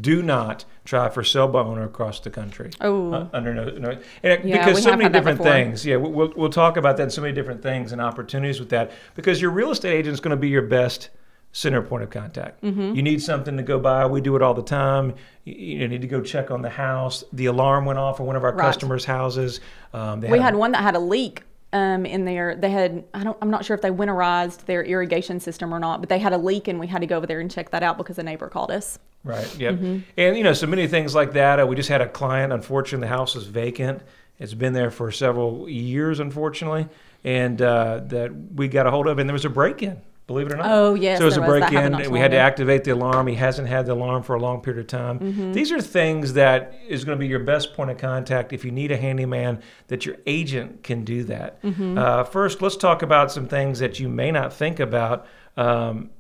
do 0.01 0.23
not 0.23 0.65
try 0.85 1.09
for 1.09 1.25
sell 1.25 1.49
by 1.49 1.61
owner 1.61 1.85
across 1.85 2.21
the 2.21 2.31
country. 2.31 2.71
Oh. 2.81 3.13
Uh, 3.13 3.29
under 3.33 3.55
no, 3.55 3.65
no 3.71 3.91
it- 4.23 4.45
Yeah, 4.45 4.65
because 4.67 4.83
so 4.83 4.95
many 4.97 5.09
different 5.11 5.41
things. 5.43 5.85
Yeah, 5.87 5.97
we'll 5.97 6.33
we'll 6.37 6.51
talk 6.51 6.77
about 6.77 6.97
that 6.99 7.05
and 7.05 7.13
so 7.13 7.23
many 7.23 7.33
different 7.33 7.63
things 7.63 7.91
and 7.93 8.01
opportunities 8.01 8.61
with 8.61 8.69
that 8.69 8.93
because 9.15 9.41
your 9.41 9.51
real 9.51 9.71
estate 9.71 9.95
agent 9.95 10.13
is 10.15 10.21
going 10.21 10.31
to 10.37 10.41
be 10.41 10.49
your 10.51 10.63
best 10.63 11.09
center 11.55 11.83
point 11.83 12.03
of 12.03 12.11
contact. 12.11 12.63
Mm-hmm. 12.63 12.95
You 12.95 13.03
need 13.03 13.21
something 13.23 13.57
to 13.57 13.63
go 13.63 13.79
by. 13.79 14.07
We 14.07 14.21
do 14.21 14.37
it 14.37 14.43
all 14.43 14.55
the 14.55 14.63
time. 14.63 15.15
You, 15.45 15.55
you 15.81 15.89
need 15.89 16.03
to 16.03 16.07
go 16.07 16.21
check 16.21 16.51
on 16.51 16.61
the 16.63 16.71
house. 16.71 17.25
The 17.33 17.47
alarm 17.47 17.85
went 17.85 17.99
off 17.99 18.21
on 18.21 18.27
one 18.27 18.37
of 18.37 18.45
our 18.45 18.53
Right. 18.55 18.65
customers' 18.67 19.05
houses. 19.07 19.61
Um, 19.93 20.21
they 20.21 20.31
We 20.31 20.39
had 20.39 20.45
had 20.45 20.55
one 20.57 20.73
that 20.73 20.83
had 20.83 20.95
a 20.95 21.01
leak 21.01 21.43
um, 21.73 22.05
in 22.07 22.25
there. 22.25 22.55
They 22.55 22.71
had 22.71 23.05
I 23.15 23.25
don't 23.25 23.37
I'm 23.41 23.51
not 23.51 23.65
sure 23.65 23.75
if 23.75 23.83
they 23.83 23.91
winterized 23.91 24.67
their 24.67 24.83
irrigation 24.83 25.41
system 25.41 25.73
or 25.73 25.79
not, 25.79 26.01
but 26.01 26.09
they 26.09 26.19
had 26.19 26.33
a 26.33 26.39
leak 26.39 26.69
and 26.69 26.79
we 26.79 26.87
had 26.87 27.01
to 27.01 27.07
go 27.07 27.17
over 27.17 27.27
there 27.27 27.41
and 27.41 27.51
check 27.51 27.71
that 27.71 27.83
out 27.83 27.99
because 27.99 28.19
a 28.19 28.23
neighbor 28.23 28.49
called 28.49 28.71
us. 28.71 28.99
Right. 29.25 29.59
Yep. 29.59 29.75
Mm-hmm. 29.75 29.99
And 30.17 30.37
you 30.37 30.43
know, 30.43 30.53
so 30.53 30.67
many 30.67 30.87
things 30.89 31.15
like 31.15 31.33
that. 31.33 31.61
Uh, 31.61 31.67
we 31.67 31.77
just 31.77 31.89
had 31.89 32.01
a 32.01 32.09
client. 32.09 32.53
Unfortunately, 32.53 33.07
the 33.07 33.15
house 33.15 33.37
is 33.37 33.47
vacant. 33.47 34.03
It's 34.39 34.55
been 34.55 34.73
there 34.73 34.91
for 34.91 35.13
several 35.13 35.69
years, 35.69 36.19
unfortunately, 36.19 36.89
and 37.23 37.63
uh, 37.63 38.01
that 38.07 38.33
we 38.55 38.67
got 38.67 38.87
a 38.87 38.91
hold 38.91 39.07
of, 39.07 39.19
and 39.19 39.29
there 39.29 39.35
was 39.35 39.45
a 39.45 39.51
break-in. 39.51 40.01
Believe 40.33 40.47
it 40.47 40.55
or 40.55 40.57
not. 40.57 40.67
Oh, 40.71 40.95
yes, 40.95 41.19
So 41.19 41.25
it 41.25 41.27
was 41.27 41.37
a 41.37 41.41
was. 41.41 41.49
Break-in. 41.49 41.95
and 41.95 42.07
we 42.11 42.19
had 42.19 42.31
to 42.31 42.39
activate 42.39 42.85
the 42.85 42.93
alarm. 42.93 43.27
He 43.27 43.35
hasn't 43.35 43.69
had 43.69 43.85
the 43.87 43.93
alarm 43.93 44.23
for 44.23 44.35
a 44.35 44.41
long 44.41 44.63
period 44.63 44.81
of 44.81 44.87
time. 44.87 45.19
Mm-hmm. 45.19 45.53
These 45.53 45.71
are 45.73 45.81
things 45.81 46.33
that 46.33 46.75
is 46.89 47.05
going 47.05 47.19
to 47.19 47.21
be 47.21 47.29
your 47.29 47.41
best 47.41 47.75
point 47.75 47.91
of 47.91 47.99
contact 47.99 48.53
if 48.55 48.65
you 48.65 48.71
need 48.71 48.91
a 48.91 48.97
handyman. 48.97 49.61
That 49.89 50.07
your 50.07 50.17
agent 50.27 50.83
can 50.83 51.05
do 51.05 51.25
that. 51.25 51.63
Mm-hmm. 51.63 51.99
Uh, 51.99 52.25
first, 52.25 52.63
let's 52.63 52.77
talk 52.77 53.03
about 53.03 53.31
some 53.31 53.47
things 53.47 53.79
that 53.81 54.01
you 54.01 54.09
may 54.09 54.31
not 54.31 54.53
think 54.55 54.81
about. 54.81 55.27
Um, 55.57 56.11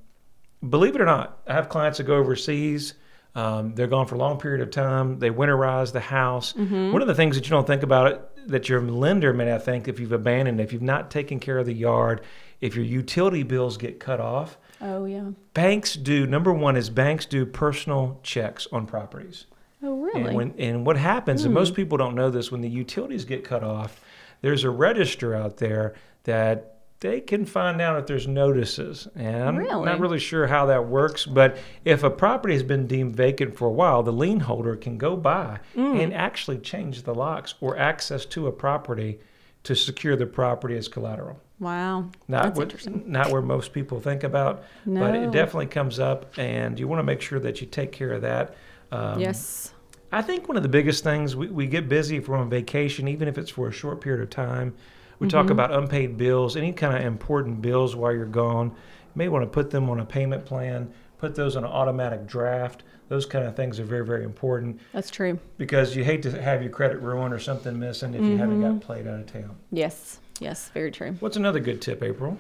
believe 0.69 0.95
it 0.95 1.01
or 1.01 1.07
not, 1.07 1.39
I 1.47 1.55
have 1.55 1.69
clients 1.71 1.99
that 1.99 2.05
go 2.05 2.17
overseas. 2.17 2.95
Um, 3.35 3.75
they're 3.75 3.87
gone 3.87 4.07
for 4.07 4.17
a 4.17 4.19
long 4.19 4.39
period 4.39 4.61
of 4.61 4.71
time. 4.71 5.19
They 5.19 5.31
winterize 5.31 5.93
the 5.93 6.01
house. 6.01 6.53
Mm-hmm. 6.53 6.93
One 6.93 7.01
of 7.01 7.09
the 7.09 7.15
things 7.15 7.35
that 7.37 7.47
you 7.47 7.51
don't 7.51 7.67
think 7.67 7.83
about 7.83 8.13
it, 8.13 8.49
that 8.49 8.69
your 8.69 8.83
lender 8.83 9.33
may 9.33 9.47
not 9.47 9.65
think 9.65 9.89
if 9.89 9.99
you've 9.99 10.13
abandoned, 10.13 10.61
if 10.61 10.71
you've 10.73 10.83
not 10.83 11.11
taken 11.11 11.41
care 11.41 11.59
of 11.59 11.65
the 11.65 11.73
yard, 11.73 12.21
if 12.63 12.75
your 12.75 12.85
utility 12.87 13.43
bills 13.43 13.77
get 13.77 14.01
cut 14.01 14.21
off, 14.21 14.57
Oh 14.81 15.05
yeah. 15.05 15.31
banks 15.53 15.95
do. 15.95 16.27
Number 16.27 16.53
one 16.53 16.77
is 16.77 16.89
banks 16.89 17.27
do 17.27 17.45
personal 17.45 18.19
checks 18.23 18.67
on 18.73 18.87
properties. 18.87 19.45
Oh 19.83 20.01
really? 20.01 20.23
And, 20.23 20.35
when, 20.35 20.55
and 20.59 20.87
what 20.87 20.97
happens, 20.97 21.45
and 21.45 21.53
most 21.53 21.75
people 21.75 21.99
don't 21.99 22.15
know 22.15 22.31
this, 22.31 22.51
when 22.51 22.61
the 22.63 22.69
utilities 22.69 23.25
get 23.27 23.45
cut 23.45 23.63
off, 23.65 24.01
there's 24.41 24.65
a 24.65 24.71
register 24.71 25.35
out 25.35 25.59
there 25.59 25.95
that 26.25 26.69
they 27.01 27.21
can 27.21 27.45
find 27.45 27.81
out 27.81 27.99
if 27.99 28.07
there's 28.07 28.29
notices. 28.29 29.09
And 29.17 29.43
I'm 29.43 29.57
Really? 29.57 29.85
not 29.85 29.99
really 29.99 30.21
sure 30.21 30.47
how 30.47 30.67
that 30.67 30.87
works, 30.87 31.27
but 31.27 31.57
if 31.85 32.05
a 32.05 32.11
property 32.11 32.55
has 32.55 32.63
been 32.63 32.87
deemed 32.87 33.17
vacant 33.17 33.57
for 33.57 33.67
a 33.67 33.73
while, 33.73 34.05
the 34.05 34.13
lien 34.13 34.39
holder 34.39 34.77
can 34.77 34.99
go 34.99 35.17
by 35.17 35.59
Mm. 35.77 36.01
and 36.01 36.15
actually 36.15 36.59
change 36.59 37.03
the 37.03 37.13
locks 37.15 37.55
or 37.61 37.77
access 37.77 38.25
to 38.27 38.47
a 38.47 38.53
property 38.53 39.19
to 39.65 39.75
secure 39.75 40.15
the 40.15 40.27
property 40.27 40.77
as 40.77 40.87
collateral. 40.87 41.41
Wow. 41.63 42.11
Not 42.29 42.43
That's 42.45 42.59
what, 42.59 42.63
interesting. 42.65 43.05
not 43.07 43.31
where 43.31 43.41
most 43.41 43.73
people 43.73 44.01
think 44.01 44.25
about, 44.25 44.65
but 44.85 45.15
it 45.15 45.31
definitely 45.31 45.67
comes 45.69 45.99
up, 45.99 46.37
and 46.39 46.79
you 46.79 46.87
want 46.89 46.99
to 46.99 47.05
make 47.05 47.21
sure 47.23 47.39
that 47.41 47.61
you 47.61 47.67
take 47.67 47.93
care 47.93 48.13
of 48.13 48.23
that. 48.23 48.55
Um, 48.91 49.19
yes. 49.21 49.73
I 50.11 50.21
think 50.21 50.49
one 50.49 50.59
of 50.59 50.63
the 50.63 50.69
biggest 50.69 51.03
things 51.03 51.35
we, 51.35 51.47
we 51.49 51.67
get 51.67 51.89
busy 51.89 52.17
if 52.19 52.29
we're 52.29 52.37
on 52.37 52.51
vacation, 52.51 53.09
even 53.09 53.29
if 53.29 53.39
it's 53.39 53.51
for 53.51 53.69
a 53.69 53.73
short 53.73 54.01
period 54.03 54.23
of 54.23 54.29
time. 54.29 54.75
We 55.19 55.29
talk 55.29 55.45
Mm-hmm. 55.45 55.53
about 55.53 55.73
unpaid 55.73 56.19
bills, 56.19 56.57
any 56.57 56.73
kind 56.73 56.97
of 56.97 57.03
important 57.05 57.63
bills 57.63 57.95
while 57.97 58.13
you're 58.13 58.27
gone. 58.27 58.67
You 58.71 58.75
may 59.15 59.29
want 59.29 59.45
to 59.45 59.47
put 59.47 59.71
them 59.71 59.89
on 59.89 60.01
a 60.01 60.05
payment 60.05 60.45
plan, 60.45 60.93
put 61.19 61.35
those 61.37 61.55
on 61.57 61.65
an 61.65 61.71
automatic 61.71 62.27
draft. 62.27 62.83
Those 63.09 63.25
kind 63.25 63.47
of 63.47 63.55
things 63.55 63.79
are 63.79 63.85
very, 63.85 64.05
very 64.05 64.25
important 64.25 64.81
That's 64.93 65.11
true. 65.11 65.39
because 65.59 65.95
you 65.95 66.03
hate 66.03 66.23
to 66.23 66.43
have 66.43 66.63
your 66.63 66.73
credit 66.73 66.99
ruined 67.01 67.33
or 67.35 67.39
something 67.39 67.79
missing 67.79 68.15
if 68.15 68.23
you 68.23 68.37
haven't 68.37 68.61
Mm-hmm. 68.61 68.79
got 68.79 68.81
played 68.81 69.07
out 69.07 69.21
of 69.21 69.27
town. 69.27 69.55
Yes. 69.71 70.19
Yes. 70.43 70.71
Very 70.75 70.91
true. 70.91 71.17
What's 71.21 71.37
another 71.37 71.61
good 71.61 71.81
tip, 71.81 72.03
April? 72.03 72.39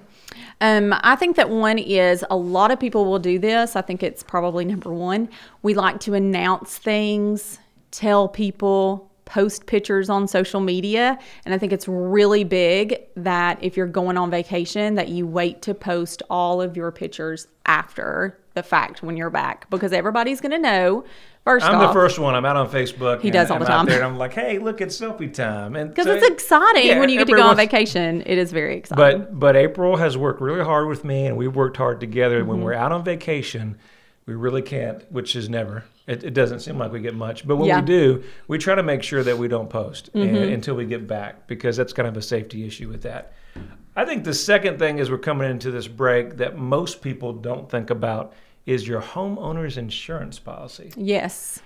Um, 0.60 0.94
I 1.02 1.16
think 1.16 1.36
that 1.36 1.50
one 1.50 1.78
is 1.78 2.24
a 2.30 2.36
lot 2.36 2.70
of 2.70 2.80
people 2.80 3.04
will 3.04 3.18
do 3.18 3.38
this. 3.38 3.76
I 3.76 3.82
think 3.82 4.02
it's 4.02 4.22
probably 4.22 4.64
number 4.64 4.92
one. 4.92 5.28
We 5.62 5.74
like 5.74 6.00
to 6.00 6.14
announce 6.14 6.78
things, 6.78 7.58
tell 7.90 8.28
people 8.28 9.10
post 9.24 9.66
pictures 9.66 10.10
on 10.10 10.26
social 10.26 10.60
media 10.60 11.16
and 11.44 11.54
i 11.54 11.58
think 11.58 11.72
it's 11.72 11.86
really 11.86 12.42
big 12.42 13.00
that 13.14 13.56
if 13.62 13.76
you're 13.76 13.86
going 13.86 14.18
on 14.18 14.30
vacation 14.30 14.96
that 14.96 15.08
you 15.08 15.26
wait 15.26 15.62
to 15.62 15.72
post 15.72 16.22
all 16.28 16.60
of 16.60 16.76
your 16.76 16.90
pictures 16.90 17.46
after 17.64 18.36
the 18.54 18.62
fact 18.62 19.02
when 19.02 19.16
you're 19.16 19.30
back 19.30 19.70
because 19.70 19.92
everybody's 19.92 20.40
going 20.40 20.50
to 20.50 20.58
know 20.58 21.04
first 21.44 21.66
I'm 21.66 21.76
off 21.76 21.88
the 21.88 21.92
first 21.92 22.18
one. 22.18 22.34
I'm 22.34 22.44
out 22.44 22.56
on 22.56 22.68
Facebook. 22.70 23.20
He 23.20 23.28
and 23.28 23.32
does 23.34 23.50
all 23.50 23.58
the 23.58 23.64
time. 23.64 23.86
there 23.86 23.96
and 23.96 24.04
I'm 24.04 24.18
like, 24.18 24.32
hey, 24.32 24.58
look, 24.58 24.80
it's 24.80 24.98
selfie 24.98 25.32
time. 25.32 25.76
And 25.76 25.90
because 25.90 26.06
so- 26.06 26.12
it's 26.14 26.26
exciting 26.26 26.86
Yeah, 26.86 26.98
when 27.00 27.08
you 27.08 27.18
get 27.18 27.28
to 27.28 27.34
go 27.34 27.42
on 27.42 27.56
vacation 27.56 28.22
it 28.26 28.38
is 28.38 28.52
very 28.52 28.76
exciting 28.76 29.18
But 29.18 29.38
but 29.38 29.56
April 29.56 29.96
has 29.96 30.16
worked 30.16 30.40
really 30.40 30.64
hard 30.64 30.88
with 30.88 31.04
me, 31.04 31.26
and 31.26 31.36
we've 31.36 31.54
worked 31.54 31.76
hard 31.76 32.00
together. 32.00 32.40
Mm-hmm. 32.40 32.48
When 32.48 32.60
we're 32.62 32.74
out 32.74 32.92
on 32.92 33.04
vacation, 33.04 33.78
we 34.26 34.34
really 34.34 34.62
can't, 34.62 35.10
which 35.10 35.34
is 35.36 35.48
never. 35.48 35.84
It, 36.06 36.24
it 36.24 36.34
doesn't 36.34 36.60
seem 36.60 36.78
like 36.78 36.90
we 36.90 37.00
get 37.00 37.14
much, 37.14 37.46
but 37.46 37.56
when 37.56 37.68
Yeah. 37.68 37.80
Mm-hmm. 37.80 37.86
we 37.86 37.98
do, 37.98 38.24
we 38.48 38.58
try 38.58 38.74
to 38.74 38.82
make 38.82 39.02
sure 39.02 39.22
that 39.22 39.38
we 39.38 39.46
don't 39.48 39.70
post 39.70 40.10
and, 40.14 40.36
until 40.36 40.74
we 40.74 40.84
get 40.84 41.06
back 41.06 41.46
because 41.46 41.76
that's 41.76 41.92
kind 41.92 42.08
of 42.08 42.16
a 42.16 42.22
safety 42.22 42.66
issue 42.66 42.88
with 42.88 43.02
that. 43.02 43.32
I 43.94 44.04
think 44.04 44.24
the 44.24 44.34
second 44.34 44.78
thing 44.78 44.98
is 44.98 45.10
we're 45.10 45.18
coming 45.18 45.50
into 45.50 45.70
this 45.70 45.86
break 45.86 46.38
that 46.38 46.56
most 46.56 47.02
people 47.02 47.34
don't 47.34 47.70
think 47.70 47.90
about 47.90 48.32
is 48.66 48.86
your 48.86 49.00
homeowner's 49.00 49.76
insurance 49.78 50.38
policy. 50.38 50.92
yes 50.96 51.60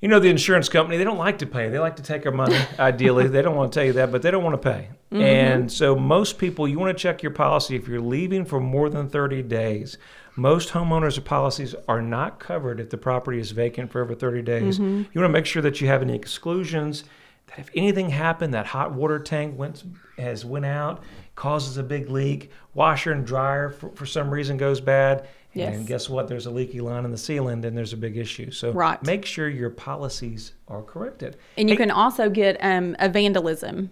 You 0.00 0.08
know, 0.08 0.18
the 0.18 0.28
insurance 0.28 0.68
company, 0.68 0.96
they 0.96 1.04
don't 1.04 1.18
like 1.18 1.38
to 1.38 1.46
pay. 1.46 1.68
They 1.68 1.78
like 1.78 1.96
to 1.96 2.02
take 2.02 2.26
our 2.26 2.32
money, 2.32 2.58
ideally. 2.78 3.28
they 3.28 3.42
don't 3.42 3.54
want 3.54 3.72
to 3.72 3.78
tell 3.78 3.86
you 3.86 3.92
that, 3.94 4.10
but 4.10 4.22
they 4.22 4.32
don't 4.32 4.42
want 4.42 4.60
to 4.60 4.70
pay. 4.70 4.88
Mm-hmm. 5.12 5.22
And 5.22 5.72
so, 5.72 5.94
most 5.94 6.38
people, 6.38 6.66
you 6.66 6.78
want 6.78 6.96
to 6.96 7.00
check 7.00 7.22
your 7.22 7.30
policy 7.32 7.76
if 7.76 7.86
you're 7.86 8.00
leaving 8.00 8.44
for 8.44 8.58
more 8.58 8.88
than 8.90 9.08
30 9.08 9.42
days. 9.42 9.98
Most 10.34 10.70
homeowners' 10.70 11.22
policies 11.22 11.74
are 11.86 12.02
not 12.02 12.40
covered 12.40 12.80
if 12.80 12.90
the 12.90 12.98
property 12.98 13.38
is 13.38 13.50
vacant 13.50 13.92
for 13.92 14.02
over 14.02 14.14
30 14.14 14.42
days. 14.42 14.78
Mm-hmm. 14.78 15.02
You 15.12 15.20
want 15.20 15.28
to 15.28 15.38
make 15.38 15.46
sure 15.46 15.62
that 15.62 15.80
you 15.80 15.86
have 15.88 16.02
any 16.02 16.16
exclusions, 16.16 17.04
that 17.48 17.58
if 17.58 17.70
anything 17.76 18.08
happened, 18.08 18.54
that 18.54 18.66
hot 18.66 18.92
water 18.92 19.18
tank 19.18 19.56
went, 19.58 19.84
has 20.18 20.44
went 20.44 20.64
out, 20.64 21.04
causes 21.36 21.76
a 21.76 21.82
big 21.82 22.08
leak, 22.08 22.50
washer 22.74 23.12
and 23.12 23.26
dryer 23.26 23.68
for, 23.68 23.90
for 23.90 24.06
some 24.06 24.30
reason 24.30 24.56
goes 24.56 24.80
bad. 24.80 25.28
Yes. 25.54 25.74
And 25.76 25.86
guess 25.86 26.08
what? 26.08 26.28
There's 26.28 26.46
a 26.46 26.50
leaky 26.50 26.80
line 26.80 27.04
in 27.04 27.10
the 27.10 27.18
ceiling, 27.18 27.60
then 27.60 27.74
there's 27.74 27.92
a 27.92 27.96
big 27.96 28.16
issue. 28.16 28.50
So 28.50 28.72
Right. 28.72 29.02
make 29.04 29.24
sure 29.26 29.48
your 29.48 29.70
policies 29.70 30.52
are 30.68 30.82
corrected. 30.82 31.36
and 31.58 31.68
you 31.68 31.74
Hey, 31.74 31.82
can 31.82 31.90
also 31.90 32.30
get 32.30 32.56
um, 32.62 32.96
a 32.98 33.08
vandalism 33.08 33.90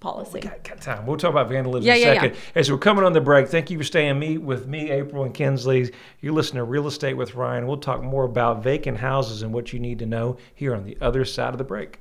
policy 0.00 0.38
got, 0.40 0.62
got 0.62 0.80
time. 0.80 1.06
We'll 1.06 1.16
talk 1.16 1.30
about 1.30 1.48
vandalism 1.48 1.86
Yeah, 1.86 1.94
in 1.94 1.98
a 1.98 2.00
yeah, 2.06 2.12
yeah. 2.14 2.20
second. 2.22 2.36
Hey, 2.54 2.62
so 2.62 2.72
we're 2.74 2.78
coming 2.78 3.04
on 3.04 3.12
the 3.12 3.20
break. 3.20 3.48
Thank 3.48 3.70
you 3.70 3.78
for 3.78 3.84
staying 3.84 4.18
me 4.18 4.38
with 4.38 4.66
me, 4.66 4.90
April 4.90 5.24
and 5.24 5.34
Kinsley. 5.34 5.92
You're 6.20 6.32
listening 6.32 6.60
to 6.60 6.64
Real 6.64 6.86
Estate 6.86 7.14
with 7.14 7.34
Ryan. 7.34 7.66
We'll 7.66 7.78
talk 7.78 8.02
more 8.02 8.24
about 8.24 8.62
vacant 8.62 8.98
houses 8.98 9.42
and 9.42 9.52
what 9.52 9.72
you 9.72 9.78
need 9.80 9.98
to 10.00 10.06
know 10.06 10.36
here 10.54 10.74
on 10.74 10.84
the 10.84 10.96
other 11.00 11.24
side 11.24 11.52
of 11.52 11.58
the 11.58 11.64
break. 11.64 11.98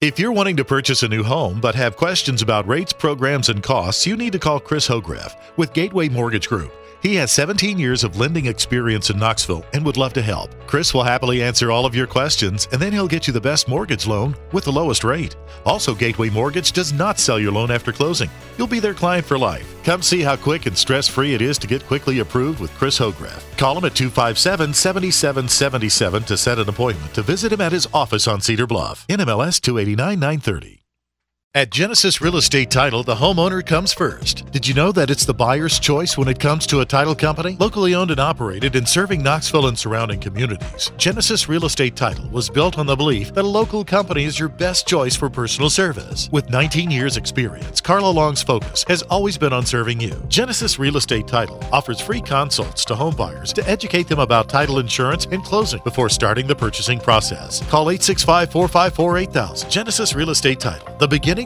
If 0.00 0.18
you're 0.18 0.30
wanting 0.32 0.56
to 0.58 0.64
purchase 0.64 1.02
a 1.02 1.08
new 1.08 1.22
home 1.22 1.60
but 1.60 1.74
have 1.74 1.96
questions 1.96 2.42
about 2.42 2.68
rates, 2.68 2.92
programs, 2.92 3.48
and 3.48 3.62
costs, 3.62 4.06
you 4.06 4.16
need 4.16 4.32
to 4.32 4.38
call 4.38 4.60
Chris 4.60 4.86
Hograff 4.88 5.34
with 5.56 5.72
Gateway 5.72 6.08
Mortgage 6.08 6.48
Group. 6.48 6.72
He 7.02 7.14
has 7.16 7.30
17 7.32 7.78
years 7.78 8.04
of 8.04 8.18
lending 8.18 8.46
experience 8.46 9.10
in 9.10 9.18
Knoxville 9.18 9.64
and 9.72 9.84
would 9.84 9.96
love 9.96 10.12
to 10.14 10.22
help. 10.22 10.50
Chris 10.66 10.94
will 10.94 11.02
happily 11.02 11.42
answer 11.42 11.70
all 11.70 11.86
of 11.86 11.94
your 11.94 12.06
questions 12.06 12.68
and 12.72 12.80
then 12.80 12.92
he'll 12.92 13.08
get 13.08 13.26
you 13.26 13.32
the 13.32 13.40
best 13.40 13.68
mortgage 13.68 14.06
loan 14.06 14.34
with 14.52 14.64
the 14.64 14.72
lowest 14.72 15.04
rate. 15.04 15.36
Also, 15.64 15.94
Gateway 15.94 16.30
Mortgage 16.30 16.72
does 16.72 16.92
not 16.92 17.18
sell 17.18 17.38
your 17.38 17.52
loan 17.52 17.70
after 17.70 17.92
closing. 17.92 18.30
You'll 18.56 18.66
be 18.66 18.80
their 18.80 18.94
client 18.94 19.26
for 19.26 19.38
life. 19.38 19.66
Come 19.84 20.02
see 20.02 20.22
how 20.22 20.36
quick 20.36 20.66
and 20.66 20.76
stress 20.76 21.06
free 21.08 21.34
it 21.34 21.42
is 21.42 21.58
to 21.58 21.66
get 21.66 21.86
quickly 21.86 22.20
approved 22.20 22.60
with 22.60 22.74
Chris 22.74 22.98
Hograff. 22.98 23.44
Call 23.56 23.76
him 23.78 23.84
at 23.84 23.94
257 23.94 24.72
7777 24.72 26.22
to 26.24 26.36
set 26.36 26.58
an 26.58 26.68
appointment 26.68 27.14
to 27.14 27.22
visit 27.22 27.52
him 27.52 27.60
at 27.60 27.72
his 27.72 27.88
office 27.92 28.26
on 28.26 28.40
Cedar 28.40 28.66
Bluff. 28.66 29.06
NMLS 29.08 29.60
289 29.60 30.18
930. 30.18 30.85
At 31.56 31.70
Genesis 31.70 32.20
Real 32.20 32.36
Estate 32.36 32.70
Title, 32.70 33.02
the 33.02 33.14
homeowner 33.14 33.64
comes 33.64 33.90
first. 33.90 34.44
Did 34.52 34.68
you 34.68 34.74
know 34.74 34.92
that 34.92 35.08
it's 35.08 35.24
the 35.24 35.32
buyer's 35.32 35.78
choice 35.78 36.18
when 36.18 36.28
it 36.28 36.38
comes 36.38 36.66
to 36.66 36.80
a 36.80 36.84
title 36.84 37.14
company? 37.14 37.56
Locally 37.58 37.94
owned 37.94 38.10
and 38.10 38.20
operated 38.20 38.76
and 38.76 38.86
serving 38.86 39.22
Knoxville 39.22 39.68
and 39.68 39.78
surrounding 39.78 40.20
communities, 40.20 40.92
Genesis 40.98 41.48
Real 41.48 41.64
Estate 41.64 41.96
Title 41.96 42.28
was 42.28 42.50
built 42.50 42.76
on 42.76 42.84
the 42.84 42.94
belief 42.94 43.32
that 43.32 43.46
a 43.46 43.48
local 43.48 43.86
company 43.86 44.24
is 44.24 44.38
your 44.38 44.50
best 44.50 44.86
choice 44.86 45.16
for 45.16 45.30
personal 45.30 45.70
service. 45.70 46.28
With 46.30 46.50
19 46.50 46.90
years' 46.90 47.16
experience, 47.16 47.80
Carla 47.80 48.10
Long's 48.10 48.42
focus 48.42 48.84
has 48.88 49.00
always 49.04 49.38
been 49.38 49.54
on 49.54 49.64
serving 49.64 49.98
you. 49.98 50.22
Genesis 50.28 50.78
Real 50.78 50.98
Estate 50.98 51.26
Title 51.26 51.58
offers 51.72 52.02
free 52.02 52.20
consults 52.20 52.84
to 52.84 52.94
home 52.94 53.16
buyers 53.16 53.54
to 53.54 53.66
educate 53.66 54.08
them 54.08 54.18
about 54.18 54.50
title 54.50 54.78
insurance 54.78 55.24
and 55.30 55.42
closing 55.42 55.80
before 55.84 56.10
starting 56.10 56.46
the 56.46 56.54
purchasing 56.54 57.00
process. 57.00 57.66
Call 57.70 57.88
865 57.88 58.52
454 58.52 59.16
8000. 59.16 59.70
Genesis 59.70 60.14
Real 60.14 60.28
Estate 60.28 60.60
Title, 60.60 60.94
the 60.98 61.08
beginning 61.08 61.45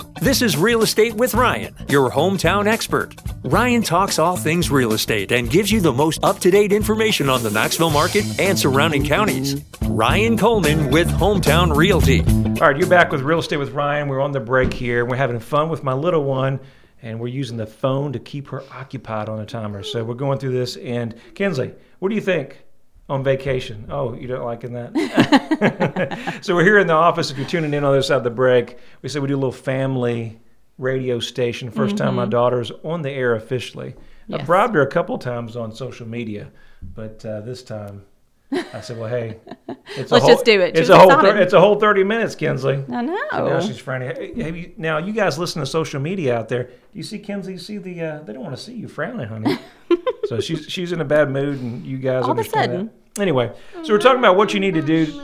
This 0.21 0.43
is 0.43 0.55
Real 0.55 0.83
Estate 0.83 1.15
with 1.15 1.33
Ryan, 1.33 1.73
your 1.89 2.11
hometown 2.11 2.67
expert. 2.67 3.15
Ryan 3.43 3.81
talks 3.81 4.19
all 4.19 4.37
things 4.37 4.69
real 4.69 4.93
estate 4.93 5.31
and 5.31 5.49
gives 5.49 5.71
you 5.71 5.81
the 5.81 5.91
most 5.91 6.23
up 6.23 6.37
to 6.41 6.51
date 6.51 6.71
information 6.71 7.27
on 7.27 7.41
the 7.41 7.49
Knoxville 7.49 7.89
market 7.89 8.39
and 8.39 8.57
surrounding 8.57 9.03
counties. 9.03 9.59
Ryan 9.81 10.37
Coleman 10.37 10.91
with 10.91 11.09
Hometown 11.09 11.75
Realty. 11.75 12.19
All 12.61 12.67
right, 12.67 12.77
you're 12.77 12.85
back 12.85 13.11
with 13.11 13.21
Real 13.21 13.39
Estate 13.39 13.57
with 13.57 13.71
Ryan. 13.71 14.09
We're 14.09 14.21
on 14.21 14.31
the 14.31 14.39
break 14.39 14.71
here. 14.71 15.05
We're 15.05 15.15
having 15.15 15.39
fun 15.39 15.69
with 15.69 15.83
my 15.83 15.93
little 15.93 16.23
one, 16.23 16.59
and 17.01 17.19
we're 17.19 17.29
using 17.29 17.57
the 17.57 17.65
phone 17.65 18.13
to 18.13 18.19
keep 18.19 18.49
her 18.49 18.61
occupied 18.71 19.27
on 19.27 19.39
a 19.39 19.45
timer. 19.47 19.81
So 19.81 20.03
we're 20.03 20.13
going 20.13 20.37
through 20.37 20.53
this. 20.53 20.77
And 20.77 21.15
Kinsley, 21.33 21.73
what 21.97 22.09
do 22.09 22.15
you 22.15 22.21
think 22.21 22.63
on 23.09 23.23
vacation? 23.23 23.87
Oh, 23.89 24.13
you 24.13 24.27
don't 24.27 24.43
like 24.45 24.63
in 24.63 24.73
that? 24.73 26.39
so 26.41 26.55
we're 26.55 26.63
here 26.63 26.79
in 26.79 26.87
the 26.87 26.93
office. 26.93 27.31
If 27.31 27.37
you're 27.37 27.47
tuning 27.47 27.73
in 27.73 27.83
on 27.83 27.91
the 27.91 27.97
other 27.97 28.01
side 28.03 28.17
of 28.17 28.23
the 28.23 28.29
break, 28.29 28.77
we 29.01 29.09
said 29.09 29.21
we 29.21 29.27
do 29.27 29.35
a 29.35 29.37
little 29.37 29.51
family 29.51 30.39
radio 30.77 31.19
station. 31.19 31.71
1st 31.71 31.97
time 31.97 32.15
my 32.15 32.25
daughter's 32.25 32.71
on 32.83 33.01
the 33.01 33.11
air 33.11 33.35
officially. 33.35 33.95
I 34.31 34.37
Yes. 34.37 34.45
bribed 34.45 34.75
her 34.75 34.81
a 34.81 34.87
couple 34.87 35.17
times 35.17 35.55
on 35.57 35.73
social 35.75 36.07
media, 36.07 36.51
but 36.81 37.25
uh, 37.25 37.41
this 37.41 37.63
time 37.63 38.03
I 38.73 38.79
said, 38.81 38.97
"Well, 38.97 39.09
hey, 39.09 39.39
it's 39.97 40.11
Let's 40.11 40.23
whole, 40.23 40.33
just 40.35 40.45
do 40.45 40.61
it. 40.61 40.77
It's 40.77 40.89
a 40.89 40.97
whole. 40.97 41.09
Thir- 41.19 41.37
it's 41.37 41.53
a 41.53 41.59
whole 41.59 41.79
thirty 41.79 42.03
minutes, 42.03 42.35
Kinsley." 42.35 42.83
I 42.91 43.01
know. 43.01 43.17
So 43.31 43.45
now 43.47 43.59
she's 43.61 43.77
frowning. 43.77 44.37
You, 44.37 44.71
now 44.77 44.99
you 44.99 45.11
guys 45.11 45.37
listen 45.37 45.59
to 45.61 45.65
social 45.65 45.99
media 45.99 46.37
out 46.37 46.47
there. 46.49 46.63
Do 46.65 46.71
you 46.93 47.03
see 47.03 47.19
Kinsley? 47.19 47.53
You 47.53 47.59
see 47.59 47.77
the? 47.77 48.01
Uh, 48.01 48.19
they 48.23 48.31
don't 48.33 48.43
want 48.43 48.55
to 48.55 48.61
see 48.61 48.73
you 48.73 48.87
frowning, 48.87 49.27
honey. 49.27 49.57
so 50.31 50.39
she's 50.39 50.65
she's 50.71 50.91
in 50.93 51.01
a 51.01 51.05
bad 51.05 51.29
mood, 51.29 51.59
and 51.59 51.85
you 51.85 51.97
guys 51.97 52.23
All 52.23 52.31
of 52.31 52.37
a 52.37 52.39
understand 52.39 52.71
sudden. 52.71 52.89
that. 53.15 53.21
Anyway, 53.21 53.51
so 53.83 53.91
we're 53.93 53.99
talking 53.99 54.19
about 54.19 54.37
what 54.37 54.53
you 54.53 54.59
need 54.61 54.75
to 54.75 54.81
do. 54.81 55.21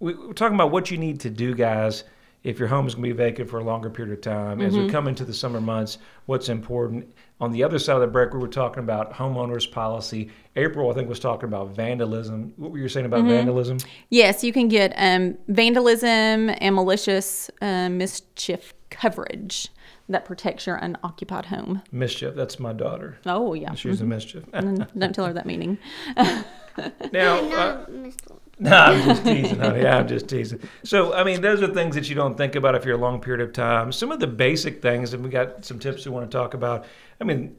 We- 0.00 0.14
We're 0.14 0.32
talking 0.32 0.56
about 0.56 0.72
what 0.72 0.90
you 0.90 0.98
need 0.98 1.20
to 1.20 1.30
do, 1.30 1.54
guys, 1.54 2.02
if 2.42 2.58
your 2.58 2.66
home 2.68 2.86
is 2.88 2.94
going 2.96 3.08
to 3.08 3.14
be 3.14 3.16
vacant 3.16 3.48
for 3.48 3.58
a 3.60 3.64
longer 3.64 3.90
period 3.90 4.12
of 4.14 4.20
time. 4.20 4.60
As 4.60 4.76
we 4.76 4.88
come 4.88 5.06
into 5.06 5.24
the 5.24 5.32
summer 5.34 5.60
months, 5.60 5.98
what's 6.26 6.48
important? 6.48 7.06
On 7.40 7.52
the 7.52 7.62
other 7.62 7.78
side 7.78 7.94
of 7.94 8.00
the 8.00 8.06
break, 8.08 8.32
we 8.32 8.40
were 8.40 8.48
talking 8.48 8.82
about 8.82 9.12
homeowners 9.12 9.70
policy. 9.70 10.30
April, 10.56 10.90
I 10.90 10.94
think, 10.94 11.08
was 11.08 11.20
talking 11.20 11.48
about 11.48 11.70
vandalism. 11.76 12.52
What 12.56 12.72
were 12.72 12.78
you 12.78 12.88
saying 12.88 13.06
about 13.06 13.24
vandalism? 13.24 13.78
Yes, 14.10 14.42
you 14.42 14.52
can 14.52 14.66
get 14.66 14.92
um, 14.96 15.38
vandalism 15.46 16.50
and 16.60 16.74
malicious 16.74 17.48
uh, 17.60 17.88
mischief 17.88 18.74
coverage 18.90 19.68
that 20.08 20.24
protects 20.24 20.66
your 20.66 20.76
unoccupied 20.76 21.46
home. 21.46 21.82
Mischief. 21.92 22.34
That's 22.34 22.58
my 22.58 22.72
daughter. 22.72 23.18
Oh, 23.26 23.54
yeah. 23.54 23.74
She's 23.74 24.00
a 24.00 24.06
mischief. 24.06 24.44
Don't 24.52 25.14
tell 25.14 25.26
her 25.26 25.32
that 25.32 25.46
meaning. 25.46 25.78
now, 27.12 27.38
uh. 27.50 27.86
No, 28.60 28.70
I'm 28.76 29.08
just 29.08 29.24
teasing, 29.24 29.58
honey. 29.60 29.86
I'm 29.86 30.08
just 30.08 30.28
teasing. 30.28 30.60
So, 30.82 31.14
I 31.14 31.24
mean, 31.24 31.40
those 31.40 31.62
are 31.62 31.68
things 31.68 31.94
that 31.94 32.08
you 32.08 32.14
don't 32.14 32.36
think 32.36 32.56
about 32.56 32.74
if 32.74 32.84
you're 32.84 32.96
a 32.96 33.00
long 33.00 33.20
period 33.20 33.46
of 33.46 33.52
time. 33.52 33.92
Some 33.92 34.10
of 34.10 34.20
the 34.20 34.26
basic 34.26 34.82
things, 34.82 35.14
and 35.14 35.22
we 35.22 35.30
got 35.30 35.64
some 35.64 35.78
tips 35.78 36.04
we 36.04 36.10
want 36.10 36.28
to 36.30 36.36
talk 36.36 36.54
about. 36.54 36.84
I 37.20 37.24
mean, 37.24 37.56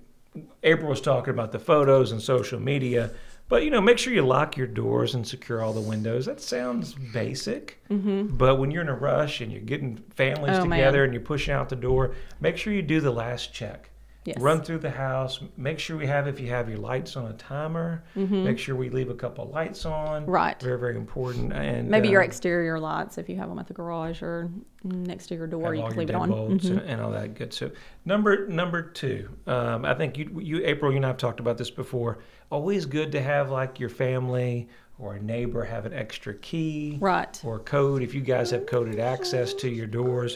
April 0.63 0.89
was 0.89 1.01
talking 1.01 1.34
about 1.34 1.51
the 1.51 1.60
photos 1.60 2.12
and 2.12 2.22
social 2.22 2.60
media, 2.60 3.12
but 3.50 3.63
you 3.63 3.72
know, 3.72 3.82
make 3.82 3.98
sure 3.98 4.13
you 4.13 4.22
lock 4.22 4.56
your 4.56 4.68
doors 4.68 5.15
and 5.15 5.27
secure 5.27 5.62
all 5.62 5.74
the 5.74 5.82
windows. 5.82 6.25
That 6.27 6.39
sounds 6.39 6.94
basic, 6.94 7.79
but 7.89 8.56
when 8.60 8.72
you're 8.72 8.84
in 8.84 8.89
a 8.89 8.96
rush 8.96 9.41
and 9.41 9.51
you're 9.51 9.62
getting 9.62 9.98
families 10.15 10.53
Mm-hmm. 10.53 10.63
Oh, 10.63 10.68
man. 10.68 10.79
together 10.79 11.03
and 11.03 11.13
you're 11.13 11.22
pushing 11.22 11.53
out 11.53 11.68
the 11.70 11.75
door, 11.75 12.15
make 12.39 12.56
sure 12.58 12.72
you 12.72 12.82
do 12.82 13.01
the 13.01 13.12
last 13.12 13.53
check. 13.53 13.89
Yes. 14.25 14.38
Run 14.39 14.61
through 14.61 14.79
the 14.79 14.89
house. 14.91 15.39
Make 15.55 15.79
sure 15.79 15.95
we 15.97 16.05
have, 16.05 16.27
if 16.27 16.39
you 16.39 16.49
have 16.49 16.67
your 16.67 16.77
lights 16.77 17.15
on 17.15 17.27
a 17.27 17.33
timer, 17.33 18.03
make 18.15 18.59
sure 18.59 18.75
we 18.75 18.89
leave 18.89 19.09
a 19.09 19.13
couple 19.15 19.45
lights 19.49 19.85
on. 19.85 20.23
Mm-hmm. 20.23 20.31
Right. 20.31 20.61
Very, 20.61 20.77
very 20.77 20.97
important. 20.97 21.53
And 21.53 21.89
Maybe 21.89 22.09
your 22.09 22.21
uh, 22.21 22.25
exterior 22.25 22.79
lights, 22.79 23.17
if 23.17 23.29
you 23.29 23.38
have 23.38 23.47
them 23.47 23.57
at 23.59 23.67
the 23.67 23.73
garage 23.73 24.21
or 24.21 24.49
next 24.83 25.27
to 25.27 25.35
your 25.35 25.47
door, 25.47 25.73
you 25.73 25.83
can 25.88 25.97
leave 25.97 26.09
it 26.09 26.15
on. 26.15 26.29
deadbolts 26.29 26.61
Mhm. 26.65 26.69
and, 26.71 26.79
and 26.81 27.01
all 27.01 27.11
that 27.11 27.33
good 27.35 27.53
stuff. 27.53 27.71
Number 28.05 28.45
number 28.47 28.81
two, 28.81 29.29
um, 29.47 29.85
I 29.85 29.93
think 29.95 30.17
you, 30.17 30.29
you, 30.41 30.61
April, 30.65 30.91
you 30.91 30.97
and 30.97 31.05
I 31.05 31.09
have 31.09 31.17
talked 31.17 31.39
about 31.39 31.57
this 31.57 31.71
before. 31.71 32.19
Always 32.51 32.85
good 32.85 33.11
to 33.13 33.21
have 33.21 33.49
like 33.49 33.79
your 33.79 33.89
family 33.89 34.67
or 34.99 35.13
a 35.15 35.19
neighbor 35.21 35.63
have 35.63 35.85
an 35.85 35.93
extra 35.93 36.33
key, 36.33 36.97
Right. 36.99 37.39
Or 37.45 37.59
code 37.59 38.03
if 38.03 38.13
you 38.13 38.19
guys 38.21 38.51
have 38.51 38.65
coded 38.65 38.99
access 38.99 39.53
to 39.55 39.69
your 39.69 39.88
doors. 39.88 40.35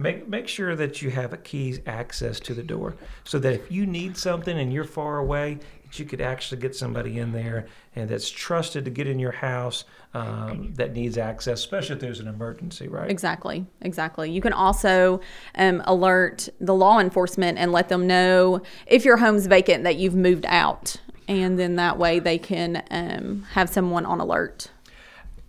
Make 0.00 0.28
make 0.28 0.48
sure 0.48 0.74
that 0.76 1.02
you 1.02 1.10
have 1.10 1.32
a 1.32 1.36
key 1.36 1.78
access 1.86 2.40
to 2.40 2.54
the 2.54 2.62
door, 2.62 2.94
so 3.24 3.38
that 3.38 3.52
if 3.52 3.70
you 3.70 3.86
need 3.86 4.16
something 4.16 4.58
and 4.58 4.72
you're 4.72 4.84
far 4.84 5.18
away, 5.18 5.58
that 5.84 5.98
you 5.98 6.06
could 6.06 6.20
actually 6.20 6.60
get 6.60 6.74
somebody 6.74 7.18
in 7.18 7.32
there 7.32 7.66
and 7.96 8.08
that's 8.08 8.30
trusted 8.30 8.84
to 8.84 8.90
get 8.90 9.06
in 9.06 9.18
your 9.18 9.32
house 9.32 9.84
um, 10.14 10.72
that 10.74 10.92
needs 10.92 11.18
access, 11.18 11.58
especially 11.60 11.96
if 11.96 12.00
there's 12.00 12.20
an 12.20 12.28
emergency, 12.28 12.88
right? 12.88 13.10
Exactly, 13.10 13.66
exactly. 13.80 14.30
You 14.30 14.40
can 14.40 14.52
also 14.52 15.20
um, 15.56 15.82
alert 15.84 16.48
the 16.60 16.74
law 16.74 17.00
enforcement 17.00 17.58
and 17.58 17.72
let 17.72 17.88
them 17.88 18.06
know 18.06 18.62
if 18.86 19.04
your 19.04 19.18
home's 19.18 19.46
vacant 19.46 19.84
that 19.84 19.96
you've 19.96 20.14
moved 20.14 20.46
out, 20.46 20.96
and 21.28 21.58
then 21.58 21.76
that 21.76 21.98
way 21.98 22.20
they 22.20 22.38
can 22.38 22.82
um, 22.90 23.46
have 23.52 23.68
someone 23.68 24.06
on 24.06 24.20
alert. 24.20 24.70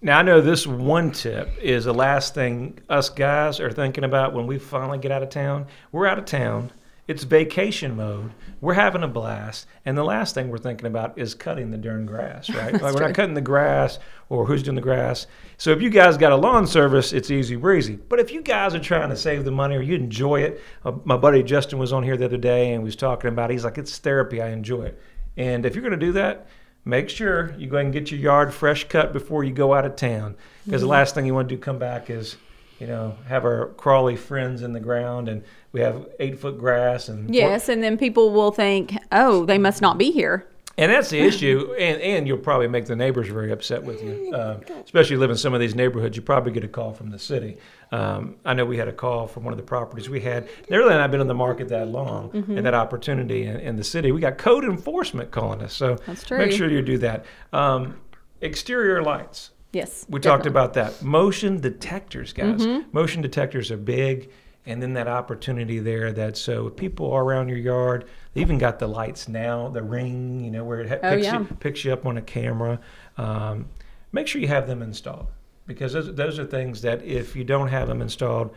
Now 0.03 0.17
I 0.17 0.23
know 0.23 0.41
this 0.41 0.65
one 0.65 1.11
tip 1.11 1.55
is 1.61 1.85
the 1.85 1.93
last 1.93 2.33
thing 2.33 2.79
us 2.89 3.09
guys 3.09 3.59
are 3.59 3.71
thinking 3.71 4.03
about 4.03 4.33
when 4.33 4.47
we 4.47 4.57
finally 4.57 4.97
get 4.97 5.11
out 5.11 5.21
of 5.21 5.29
town. 5.29 5.67
We're 5.91 6.07
out 6.07 6.17
of 6.17 6.25
town. 6.25 6.71
It's 7.07 7.23
vacation 7.23 7.95
mode. 7.95 8.31
We're 8.61 8.73
having 8.73 9.03
a 9.03 9.07
blast, 9.07 9.67
and 9.85 9.95
the 9.95 10.03
last 10.03 10.33
thing 10.33 10.49
we're 10.49 10.57
thinking 10.57 10.87
about 10.87 11.19
is 11.19 11.35
cutting 11.35 11.69
the 11.69 11.77
darn 11.77 12.07
grass, 12.07 12.49
right? 12.49 12.73
like 12.81 12.81
we're 12.81 12.93
true. 12.93 13.07
not 13.07 13.15
cutting 13.15 13.35
the 13.35 13.41
grass, 13.41 13.99
or 14.29 14.43
who's 14.43 14.63
doing 14.63 14.73
the 14.73 14.81
grass. 14.81 15.27
So 15.57 15.69
if 15.69 15.83
you 15.83 15.91
guys 15.91 16.17
got 16.17 16.31
a 16.31 16.35
lawn 16.35 16.65
service, 16.65 17.13
it's 17.13 17.29
easy 17.29 17.55
breezy. 17.55 17.97
But 17.97 18.19
if 18.19 18.31
you 18.31 18.41
guys 18.41 18.73
are 18.73 18.79
trying 18.79 19.09
to 19.09 19.15
save 19.15 19.45
the 19.45 19.51
money 19.51 19.75
or 19.75 19.81
you 19.81 19.93
enjoy 19.93 20.41
it, 20.41 20.61
uh, 20.83 20.93
my 21.03 21.17
buddy 21.17 21.43
Justin 21.43 21.77
was 21.77 21.93
on 21.93 22.01
here 22.01 22.17
the 22.17 22.25
other 22.25 22.37
day 22.37 22.73
and 22.73 22.83
was 22.83 22.95
talking 22.95 23.27
about. 23.27 23.51
It. 23.51 23.53
He's 23.53 23.65
like, 23.65 23.77
it's 23.77 23.99
therapy. 23.99 24.41
I 24.41 24.49
enjoy 24.49 24.83
it. 24.83 24.99
And 25.37 25.63
if 25.63 25.75
you're 25.75 25.83
going 25.83 25.99
to 25.99 26.05
do 26.05 26.13
that, 26.13 26.47
make 26.85 27.09
sure 27.09 27.53
you 27.57 27.67
go 27.67 27.77
ahead 27.77 27.85
and 27.85 27.93
get 27.93 28.11
your 28.11 28.19
yard 28.19 28.53
fresh 28.53 28.87
cut 28.87 29.13
before 29.13 29.43
you 29.43 29.51
go 29.51 29.73
out 29.73 29.85
of 29.85 29.95
town. 29.95 30.35
Because 30.65 30.81
the 30.81 30.85
mm-hmm. 30.85 30.91
last 30.91 31.15
thing 31.15 31.25
you 31.25 31.33
want 31.33 31.49
to 31.49 31.55
do 31.55 31.61
come 31.61 31.79
back 31.79 32.09
is, 32.09 32.37
you 32.79 32.87
know, 32.87 33.17
have 33.27 33.45
our 33.45 33.67
crawly 33.77 34.15
friends 34.15 34.61
in 34.61 34.73
the 34.73 34.79
ground 34.79 35.29
and 35.29 35.43
we 35.71 35.81
have 35.81 36.07
eight 36.19 36.39
foot 36.39 36.57
grass 36.57 37.09
and 37.09 37.33
Yes, 37.33 37.69
and 37.69 37.83
then 37.83 37.97
people 37.97 38.31
will 38.31 38.51
think, 38.51 38.97
oh, 39.11 39.45
they 39.45 39.57
must 39.57 39.81
not 39.81 39.97
be 39.97 40.11
here. 40.11 40.45
And 40.81 40.91
that's 40.91 41.09
the 41.09 41.19
issue. 41.19 41.73
And 41.79 42.01
and 42.01 42.27
you'll 42.27 42.37
probably 42.39 42.67
make 42.67 42.85
the 42.85 42.95
neighbors 42.95 43.27
very 43.29 43.51
upset 43.51 43.81
with 43.83 44.03
you, 44.03 44.33
uh, 44.33 44.59
especially 44.83 45.15
live 45.17 45.29
in 45.29 45.37
some 45.37 45.53
of 45.53 45.59
these 45.59 45.75
neighborhoods. 45.75 46.15
You 46.17 46.21
probably 46.21 46.51
get 46.51 46.63
a 46.63 46.67
call 46.67 46.91
from 46.93 47.09
the 47.09 47.19
city. 47.19 47.57
Um, 47.91 48.35
I 48.45 48.53
know 48.53 48.65
we 48.65 48.77
had 48.77 48.87
a 48.87 48.93
call 48.93 49.27
from 49.27 49.43
one 49.43 49.53
of 49.53 49.57
the 49.57 49.63
properties 49.63 50.09
we 50.09 50.19
had. 50.21 50.47
They 50.67 50.77
really 50.77 50.93
not 50.95 51.11
been 51.11 51.21
on 51.21 51.27
the 51.27 51.33
market 51.33 51.69
that 51.69 51.87
long, 51.87 52.29
Mm-hmm. 52.31 52.57
and 52.57 52.65
that 52.65 52.73
opportunity 52.73 53.43
in, 53.45 53.57
in 53.59 53.75
the 53.75 53.83
city. 53.83 54.11
We 54.11 54.21
got 54.21 54.37
code 54.37 54.63
enforcement 54.65 55.31
calling 55.31 55.61
us, 55.61 55.73
so 55.73 55.97
make 56.31 56.51
sure 56.51 56.69
you 56.69 56.81
do 56.81 56.97
that. 56.99 57.25
Um, 57.53 57.95
exterior 58.41 59.01
lights. 59.03 59.51
Yes, 59.73 60.05
We 60.09 60.19
talked 60.19 60.45
about 60.47 60.73
that. 60.73 61.01
Motion 61.01 61.61
detectors, 61.61 62.33
guys. 62.33 62.59
Mm-hmm. 62.65 62.89
Motion 62.91 63.21
detectors 63.21 63.71
are 63.71 63.77
big. 63.77 64.29
And 64.65 64.81
then 64.81 64.93
that 64.93 65.07
opportunity 65.07 65.79
there 65.79 66.11
that 66.13 66.37
so 66.37 66.67
if 66.67 66.75
people 66.75 67.11
are 67.11 67.23
around 67.23 67.49
your 67.49 67.57
yard, 67.57 68.05
they 68.33 68.41
even 68.41 68.57
got 68.59 68.77
the 68.77 68.87
lights 68.87 69.27
now, 69.27 69.69
the 69.69 69.81
ring, 69.81 70.43
you 70.43 70.51
know, 70.51 70.63
where 70.63 70.81
it 70.81 70.89
ha- 70.89 70.99
Oh, 71.01 71.15
picks, 71.15 71.25
yeah. 71.25 71.39
you, 71.39 71.45
picks 71.59 71.83
you 71.85 71.91
up 71.93 72.05
on 72.05 72.17
a 72.17 72.21
camera. 72.21 72.79
Um, 73.17 73.65
make 74.11 74.27
sure 74.27 74.39
you 74.39 74.47
have 74.49 74.67
them 74.67 74.81
installed 74.83 75.27
because 75.65 75.93
those, 75.93 76.13
those 76.13 76.37
are 76.37 76.45
things 76.45 76.81
that 76.83 77.03
if 77.03 77.35
you 77.35 77.43
don't 77.43 77.69
have 77.69 77.87
them 77.87 78.01
installed, 78.03 78.53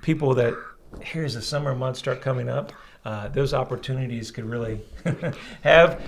people 0.00 0.34
that 0.34 0.54
here's 1.00 1.34
the 1.34 1.42
summer 1.42 1.74
months 1.74 1.98
start 1.98 2.20
coming 2.20 2.48
up, 2.48 2.72
uh, 3.04 3.28
those 3.28 3.52
opportunities 3.54 4.30
could 4.30 4.44
really 4.44 4.80
have. 5.62 6.00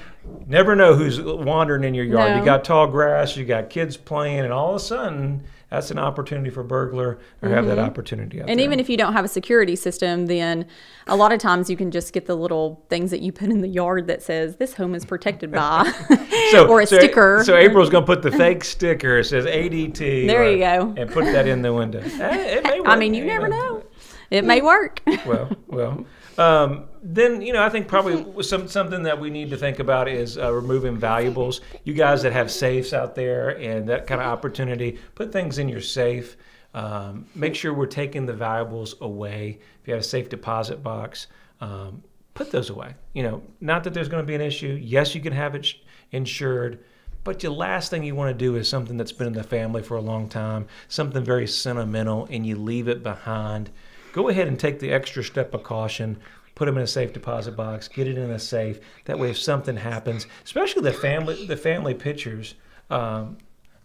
Never 0.46 0.74
know 0.77 0.94
who's 0.94 1.20
wandering 1.20 1.85
in 1.85 1.92
your 1.94 2.05
yard. 2.05 2.38
You 2.38 2.44
got 2.44 2.64
tall 2.64 2.87
grass, 2.87 3.37
you 3.37 3.44
got 3.44 3.68
kids 3.68 3.96
playing, 3.96 4.40
and 4.40 4.53
all 4.53 4.70
of 4.70 4.77
a 4.77 4.81
sudden, 4.81 5.42
that's 5.75 5.91
an 5.91 5.99
opportunity 5.99 6.51
for 6.51 6.63
burglar 6.63 7.19
or 7.43 7.49
have 7.49 7.67
that 7.67 7.79
opportunity. 7.79 8.39
Mm-hmm. 8.39 8.49
And 8.49 8.59
there. 8.59 8.67
even 8.67 8.81
if 8.81 8.89
you 8.89 8.97
don't 8.97 9.13
have 9.13 9.25
a 9.25 9.29
security 9.29 9.77
system, 9.77 10.27
then 10.27 10.67
a 11.07 11.17
lot 11.17 11.33
of 11.33 11.41
times 11.41 11.69
you 11.69 11.77
can 11.77 11.91
just 11.91 12.13
get 12.13 12.27
the 12.27 12.37
little 12.37 12.85
things 12.89 13.11
that 13.11 13.21
you 13.21 13.33
put 13.33 13.51
in 13.51 13.61
the 13.61 13.69
yard 13.69 14.07
that 14.07 14.23
says 14.23 14.57
this 14.57 14.75
home 14.75 14.95
is 14.95 15.05
protected 15.05 15.51
by, 15.51 15.83
or 16.69 16.81
a 16.81 16.87
so- 16.87 16.97
sticker. 16.99 17.43
So 17.45 17.57
April's 17.57 17.91
gonna 17.91 18.07
put 18.07 18.23
the 18.23 18.31
fake 18.31 18.65
sticker. 18.65 19.19
It 19.19 19.25
says 19.25 19.45
ADT. 19.45 20.27
There 20.35 20.43
or- 20.45 20.51
you 20.51 20.59
go. 20.59 20.95
And 20.97 21.11
put 21.11 21.25
that 21.27 21.47
in 21.47 21.63
the 21.63 21.73
window. 21.73 22.01
It 22.05 22.63
may 22.65 22.79
I 22.79 22.81
work, 22.81 22.99
mean, 22.99 23.15
you 23.15 23.25
never 23.25 23.49
know. 23.49 23.57
know. 23.57 23.83
It 24.31 24.45
may 24.45 24.63
work. 24.63 25.01
well, 25.27 25.51
well. 25.69 26.07
Um, 26.38 26.85
then 27.03 27.42
you 27.42 27.53
know, 27.53 27.62
I 27.62 27.68
think 27.68 27.87
probably 27.87 28.42
some 28.42 28.68
something 28.68 29.03
that 29.05 29.20
we 29.20 29.31
need 29.31 29.51
to 29.51 29.57
think 29.57 29.79
about 29.79 30.09
is 30.09 30.37
uh, 30.38 30.53
removing 30.53 30.97
valuables. 30.97 31.61
You 31.85 31.94
guys 31.94 32.23
that 32.23 32.33
have 32.33 32.51
safes 32.51 32.92
out 32.92 33.14
there 33.14 33.51
and 33.59 33.88
that 33.88 34.07
kind 34.07 34.20
of 34.20 34.27
opportunity, 34.27 34.99
put 35.14 35.33
things 35.33 35.59
in 35.59 35.68
your 35.68 35.81
safe. 35.81 36.37
Um, 36.75 37.27
make 37.37 37.55
sure 37.55 37.73
we're 37.73 37.87
taking 37.87 38.27
the 38.27 38.33
valuables 38.33 38.97
away. 39.01 39.61
If 39.81 39.88
you 39.88 39.94
have 39.94 40.03
a 40.03 40.07
safe 40.07 40.29
deposit 40.29 40.83
box, 40.83 41.29
um, 41.61 42.03
put 42.35 42.51
those 42.51 42.68
away. 42.68 42.97
You 43.12 43.23
know, 43.23 43.42
not 43.61 43.85
that 43.85 43.94
there's 43.94 44.09
going 44.09 44.23
to 44.23 44.27
be 44.27 44.35
an 44.35 44.40
issue. 44.40 44.79
Yes, 44.83 45.14
you 45.14 45.20
can 45.20 45.33
have 45.33 45.55
it 45.55 45.64
sh- 45.64 45.77
insured. 46.11 46.83
But 47.23 47.38
the 47.38 47.51
last 47.51 47.90
thing 47.90 48.03
you 48.03 48.14
want 48.14 48.37
to 48.37 48.44
do 48.44 48.57
is 48.57 48.68
something 48.68 48.97
that's 48.97 49.12
been 49.12 49.29
in 49.29 49.33
the 49.33 49.44
family 49.44 49.83
for 49.83 49.97
a 49.97 50.01
long 50.01 50.29
time, 50.29 50.66
something 50.88 51.25
very 51.25 51.47
sentimental, 51.47 52.27
and 52.29 52.44
you 52.44 52.57
leave 52.57 52.88
it 52.88 53.03
behind. 53.03 53.70
Go 54.14 54.29
ahead 54.29 54.46
and 54.46 54.59
take 54.59 54.79
the 54.79 54.92
extra 54.92 55.24
step 55.24 55.53
of 55.55 55.64
caution. 55.64 56.18
Put 56.55 56.66
them 56.66 56.77
in 56.77 56.85
a 56.85 56.87
safe 56.87 57.12
deposit 57.12 57.57
box. 57.57 57.88
Get 57.88 58.07
it 58.07 58.16
in 58.16 58.31
a 58.31 58.38
safe. 58.38 58.79
That 59.07 59.18
way, 59.18 59.29
if 59.29 59.37
something 59.37 59.77
happens, 59.77 60.29
especially 60.44 60.83
the 60.83 60.92
family, 60.92 61.46
the 61.46 61.57
family 61.57 61.94
pictures, 61.94 62.55
um, 62.90 63.38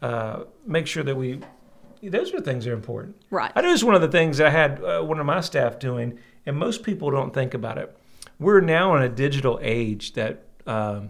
uh, 0.03 0.43
make 0.67 0.85
sure 0.85 1.03
that 1.03 1.15
we. 1.15 1.41
Those 2.03 2.31
are 2.31 2.41
things 2.41 2.65
that 2.65 2.71
are 2.71 2.75
important. 2.75 3.19
Right. 3.31 3.51
I 3.55 3.61
know 3.61 3.73
it's 3.73 3.83
one 3.83 3.95
of 3.95 4.01
the 4.01 4.07
things 4.07 4.39
I 4.39 4.51
had 4.51 4.83
uh, 4.83 5.01
one 5.01 5.19
of 5.19 5.25
my 5.25 5.41
staff 5.41 5.79
doing, 5.79 6.19
and 6.45 6.55
most 6.55 6.83
people 6.83 7.09
don't 7.09 7.33
think 7.33 7.55
about 7.55 7.79
it. 7.79 7.97
We're 8.39 8.61
now 8.61 8.95
in 8.95 9.01
a 9.01 9.09
digital 9.09 9.59
age 9.63 10.13
that 10.13 10.43
um, 10.67 11.09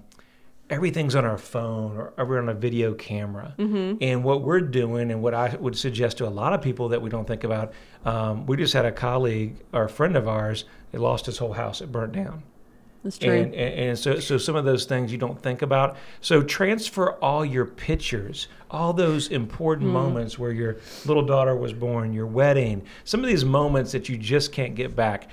everything's 0.70 1.16
on 1.16 1.26
our 1.26 1.38
phone 1.38 1.98
or, 1.98 2.14
or 2.18 2.26
we're 2.26 2.40
on 2.40 2.50
a 2.50 2.54
video 2.54 2.94
camera. 2.94 3.56
And 4.02 4.24
what 4.24 4.42
we're 4.42 4.62
doing, 4.62 5.12
and 5.12 5.22
what 5.22 5.34
I 5.34 5.56
would 5.60 5.78
suggest 5.78 6.18
to 6.20 6.28
a 6.28 6.30
lot 6.30 6.54
of 6.54 6.62
people 6.62 6.90
that 6.90 7.02
we 7.02 7.10
don't 7.10 7.28
think 7.28 7.44
about, 7.44 7.74
um, 8.06 8.46
we 8.46 8.58
just 8.58 8.74
had 8.74 8.86
a 8.86 8.92
colleague 8.92 9.56
or 9.74 9.86
a 9.86 9.90
friend 9.90 10.16
of 10.16 10.28
ours 10.28 10.66
that 10.92 11.02
lost 11.02 11.26
his 11.26 11.38
whole 11.38 11.54
house. 11.54 11.82
It 11.82 11.92
burnt 11.92 12.14
down. 12.14 12.44
That's 13.04 13.18
true. 13.18 13.32
And, 13.32 13.56
and, 13.56 13.74
and 13.74 14.00
so, 14.00 14.20
so 14.20 14.38
some 14.38 14.56
of 14.56 14.66
those 14.66 14.86
things 14.86 15.12
you 15.12 15.18
don't 15.18 15.42
think 15.42 15.62
about. 15.62 15.96
So 16.20 16.44
transfer 16.44 17.14
all 17.14 17.46
your 17.46 17.66
pictures, 17.66 18.50
all 18.70 18.92
those 18.92 19.30
important 19.30 19.90
moments 19.90 20.38
where 20.38 20.52
your 20.52 20.78
little 21.06 21.26
daughter 21.26 21.56
was 21.56 21.72
born, 21.72 22.12
your 22.12 22.28
wedding, 22.28 22.84
some 23.06 23.22
of 23.22 23.28
these 23.28 23.46
moments 23.46 23.94
that 23.94 24.10
you 24.10 24.18
just 24.18 24.52
can't 24.52 24.76
get 24.76 24.96
back. 24.96 25.30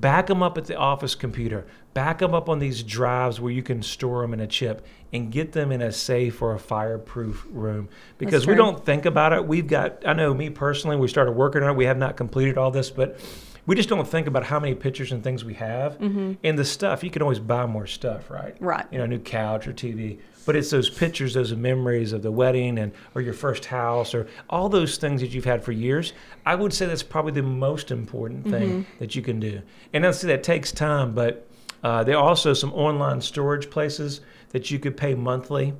Back 0.00 0.26
them 0.26 0.42
up 0.42 0.58
at 0.58 0.64
the 0.66 0.76
office 0.76 1.14
computer, 1.14 1.66
back 1.92 2.18
them 2.18 2.34
up 2.34 2.48
on 2.48 2.58
these 2.58 2.82
drives 2.82 3.40
where 3.40 3.52
you 3.52 3.62
can 3.62 3.82
store 3.82 4.22
them 4.22 4.32
in 4.32 4.40
a 4.40 4.46
chip, 4.46 4.86
and 5.12 5.30
get 5.30 5.52
them 5.52 5.70
in 5.70 5.80
a 5.80 5.92
safe 5.92 6.42
or 6.42 6.54
a 6.54 6.58
fireproof 6.58 7.46
room. 7.50 7.88
Because 8.18 8.46
we 8.46 8.54
don't 8.54 8.84
think 8.84 9.06
about 9.06 9.32
it. 9.32 9.46
We've 9.46 9.66
got, 9.66 10.06
I 10.06 10.12
know 10.12 10.34
me 10.34 10.50
personally, 10.50 10.96
we 10.96 11.08
started 11.08 11.32
working 11.32 11.62
on 11.62 11.70
it. 11.70 11.76
We 11.76 11.84
have 11.84 11.98
not 11.98 12.16
completed 12.16 12.58
all 12.58 12.70
this, 12.70 12.90
but 12.90 13.20
we 13.66 13.74
just 13.74 13.88
don't 13.88 14.06
think 14.06 14.26
about 14.26 14.44
how 14.44 14.60
many 14.60 14.74
pictures 14.74 15.12
and 15.12 15.22
things 15.22 15.44
we 15.44 15.54
have. 15.54 16.00
And 16.00 16.58
the 16.58 16.64
stuff, 16.64 17.02
you 17.02 17.10
can 17.10 17.22
always 17.22 17.38
buy 17.38 17.66
more 17.66 17.86
stuff, 17.86 18.30
right? 18.30 18.54
Mm-hmm. 18.56 18.64
Right. 18.64 18.86
You 18.90 18.98
know, 18.98 19.04
a 19.04 19.08
new 19.08 19.18
couch 19.18 19.66
or 19.66 19.72
TV. 19.72 20.18
But 20.46 20.56
it's 20.56 20.68
those 20.68 20.90
pictures, 20.90 21.32
those 21.32 21.54
memories 21.54 22.12
of 22.12 22.20
the 22.22 22.30
wedding 22.30 22.78
and 22.78 22.92
or 23.14 23.22
your 23.22 23.32
first 23.32 23.64
house 23.64 24.14
or 24.14 24.26
all 24.50 24.68
those 24.68 24.98
things 24.98 25.22
that 25.22 25.28
you've 25.28 25.46
had 25.46 25.64
for 25.64 25.72
years. 25.72 26.12
I 26.44 26.54
would 26.54 26.74
say 26.74 26.84
that's 26.84 27.02
probably 27.02 27.32
the 27.32 27.42
most 27.42 27.90
important 27.90 28.44
thing 28.50 28.68
Mm-hmm. 28.68 28.98
that 28.98 29.14
you 29.16 29.22
can 29.22 29.40
do. 29.40 29.62
And 29.94 30.04
obviously 30.04 30.28
that 30.28 30.42
takes 30.42 30.70
time, 30.70 31.14
but 31.14 31.48
uh, 31.82 32.04
there 32.04 32.16
are 32.18 32.22
also 32.28 32.52
some 32.52 32.72
online 32.74 33.20
storage 33.22 33.70
places 33.70 34.20
that 34.50 34.70
you 34.70 34.78
could 34.78 34.96
pay 34.98 35.14
monthly 35.14 35.72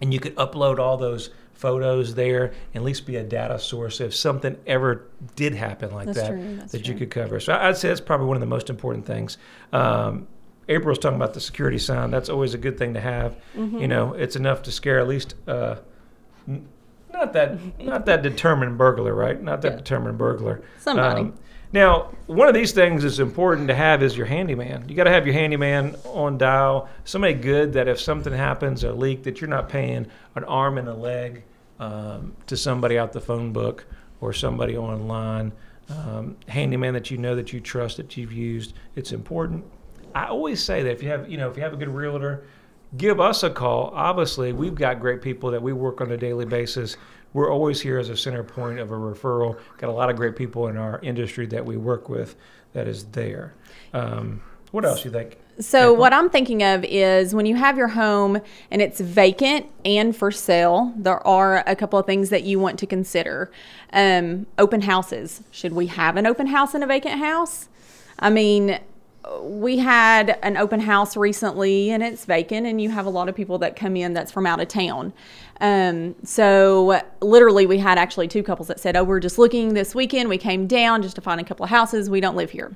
and 0.00 0.14
you 0.14 0.20
could 0.20 0.36
upload 0.36 0.78
all 0.78 0.96
those 0.96 1.30
photos 1.58 2.14
there 2.14 2.44
and 2.46 2.76
at 2.76 2.82
least 2.82 3.04
be 3.04 3.16
a 3.16 3.22
data 3.24 3.58
source 3.58 4.00
if 4.00 4.14
something 4.14 4.56
ever 4.66 5.02
did 5.34 5.54
happen 5.54 5.92
like 5.92 6.06
That's 6.06 6.18
that 6.20 6.28
true, 6.30 6.56
that 6.70 6.86
you 6.88 6.94
could 6.94 7.10
cover. 7.10 7.40
So 7.40 7.52
I'd 7.52 7.76
say 7.76 7.88
that's 7.88 8.00
probably 8.00 8.26
one 8.28 8.36
of 8.36 8.40
the 8.40 8.46
most 8.46 8.70
important 8.70 9.04
things. 9.04 9.38
Um, 9.72 10.28
April's 10.68 10.98
talking 11.00 11.16
about 11.16 11.34
the 11.34 11.40
security 11.40 11.78
sign. 11.78 12.10
That's 12.12 12.28
always 12.28 12.54
a 12.54 12.58
good 12.58 12.78
thing 12.78 12.94
to 12.94 13.00
have. 13.00 13.36
Mm-hmm. 13.56 13.78
You 13.78 13.88
know, 13.88 14.12
it's 14.14 14.36
enough 14.36 14.62
to 14.64 14.70
scare 14.72 15.00
at 15.00 15.08
least 15.08 15.34
uh, 15.48 15.76
n- 16.46 16.66
not 17.12 17.32
that 17.32 17.58
not 17.82 18.06
that 18.06 18.22
determined 18.22 18.78
burglar, 18.78 19.14
right? 19.14 19.42
Not 19.42 19.62
that 19.62 19.72
Yeah. 19.72 19.76
determined 19.78 20.16
burglar. 20.18 20.56
Um, 20.56 20.62
Somebody. 20.78 21.32
now, 21.72 22.10
one 22.26 22.46
of 22.48 22.54
these 22.54 22.70
things 22.72 23.02
is 23.02 23.18
important 23.18 23.66
to 23.68 23.74
have 23.74 24.02
is 24.02 24.16
your 24.16 24.26
handyman. 24.26 24.88
You 24.88 24.94
got 24.94 25.04
to 25.04 25.10
have 25.10 25.26
your 25.26 25.32
handyman 25.34 25.96
on 26.04 26.38
dial. 26.38 26.88
Somebody 27.04 27.34
good 27.34 27.72
that 27.72 27.88
if 27.88 27.98
something 27.98 28.32
happens, 28.32 28.84
a 28.84 28.92
leak, 28.92 29.22
that 29.24 29.40
you're 29.40 29.50
not 29.50 29.68
paying 29.70 30.06
an 30.36 30.44
arm 30.44 30.76
and 30.78 30.86
a 30.86 30.94
leg 30.94 31.42
um, 31.78 32.34
to 32.46 32.56
somebody 32.56 32.98
out 32.98 33.12
the 33.12 33.20
phone 33.20 33.52
book 33.52 33.86
or 34.20 34.32
somebody 34.32 34.76
online. 34.76 35.52
Um, 35.90 36.36
handyman 36.48 36.92
that 36.94 37.10
you 37.10 37.16
know 37.16 37.34
that 37.34 37.52
you 37.52 37.60
trust 37.60 37.96
that 37.96 38.16
you've 38.16 38.32
used. 38.32 38.74
It's 38.94 39.12
important. 39.12 39.64
I 40.14 40.26
always 40.26 40.62
say 40.62 40.82
that 40.82 40.90
if 40.90 41.02
you 41.02 41.08
have, 41.08 41.30
you 41.30 41.38
know, 41.38 41.50
if 41.50 41.56
you 41.56 41.62
have 41.62 41.72
a 41.72 41.76
good 41.76 41.88
realtor, 41.88 42.44
give 42.96 43.20
us 43.20 43.42
a 43.42 43.50
call. 43.50 43.90
Obviously, 43.94 44.52
we've 44.52 44.74
got 44.74 45.00
great 45.00 45.22
people 45.22 45.50
that 45.50 45.62
we 45.62 45.72
work 45.72 46.00
on 46.00 46.10
a 46.12 46.16
daily 46.16 46.44
basis. 46.44 46.96
We're 47.32 47.50
always 47.50 47.80
here 47.80 47.98
as 47.98 48.08
a 48.08 48.16
center 48.16 48.42
point 48.42 48.78
of 48.78 48.90
a 48.90 48.94
referral. 48.94 49.58
Got 49.78 49.90
a 49.90 49.92
lot 49.92 50.10
of 50.10 50.16
great 50.16 50.36
people 50.36 50.68
in 50.68 50.76
our 50.76 50.98
industry 51.00 51.46
that 51.46 51.64
we 51.64 51.76
work 51.76 52.08
with 52.08 52.36
that 52.72 52.88
is 52.88 53.04
there. 53.06 53.54
Um, 53.92 54.42
what 54.72 54.84
else 54.84 55.04
you 55.04 55.10
think? 55.10 55.38
So 55.60 55.92
what 55.92 56.12
I'm 56.12 56.30
thinking 56.30 56.62
of 56.62 56.84
is 56.84 57.34
when 57.34 57.44
you 57.44 57.56
have 57.56 57.76
your 57.76 57.88
home 57.88 58.40
and 58.70 58.80
it's 58.80 59.00
vacant 59.00 59.66
and 59.84 60.14
for 60.14 60.30
sale, 60.30 60.92
there 60.96 61.26
are 61.26 61.64
a 61.66 61.74
couple 61.74 61.98
of 61.98 62.06
things 62.06 62.30
that 62.30 62.44
you 62.44 62.60
want 62.60 62.78
to 62.78 62.86
consider. 62.86 63.50
Um, 63.92 64.46
open 64.56 64.82
houses. 64.82 65.42
Should 65.50 65.72
we 65.72 65.86
have 65.88 66.16
an 66.16 66.26
open 66.26 66.46
house 66.48 66.74
in 66.74 66.82
a 66.82 66.86
vacant 66.86 67.18
house? 67.18 67.68
I 68.20 68.30
mean, 68.30 68.78
we 69.40 69.78
had 69.78 70.38
an 70.42 70.56
open 70.56 70.80
house 70.80 71.16
recently 71.16 71.90
and 71.90 72.02
it's 72.02 72.24
vacant 72.24 72.66
and 72.66 72.80
you 72.80 72.90
have 72.90 73.06
a 73.06 73.10
lot 73.10 73.28
of 73.28 73.34
people 73.34 73.58
that 73.58 73.76
come 73.76 73.96
in 73.96 74.14
that's 74.14 74.32
from 74.32 74.46
out 74.46 74.60
of 74.60 74.68
town 74.68 75.12
um, 75.60 76.14
so 76.24 77.02
literally 77.20 77.66
we 77.66 77.78
had 77.78 77.98
actually 77.98 78.28
two 78.28 78.42
couples 78.42 78.68
that 78.68 78.80
said 78.80 78.96
oh 78.96 79.04
we're 79.04 79.20
just 79.20 79.38
looking 79.38 79.74
this 79.74 79.94
weekend 79.94 80.28
we 80.28 80.38
came 80.38 80.66
down 80.66 81.02
just 81.02 81.14
to 81.14 81.20
find 81.20 81.40
a 81.40 81.44
couple 81.44 81.64
of 81.64 81.70
houses 81.70 82.08
we 82.08 82.20
don't 82.20 82.36
live 82.36 82.50
here 82.50 82.74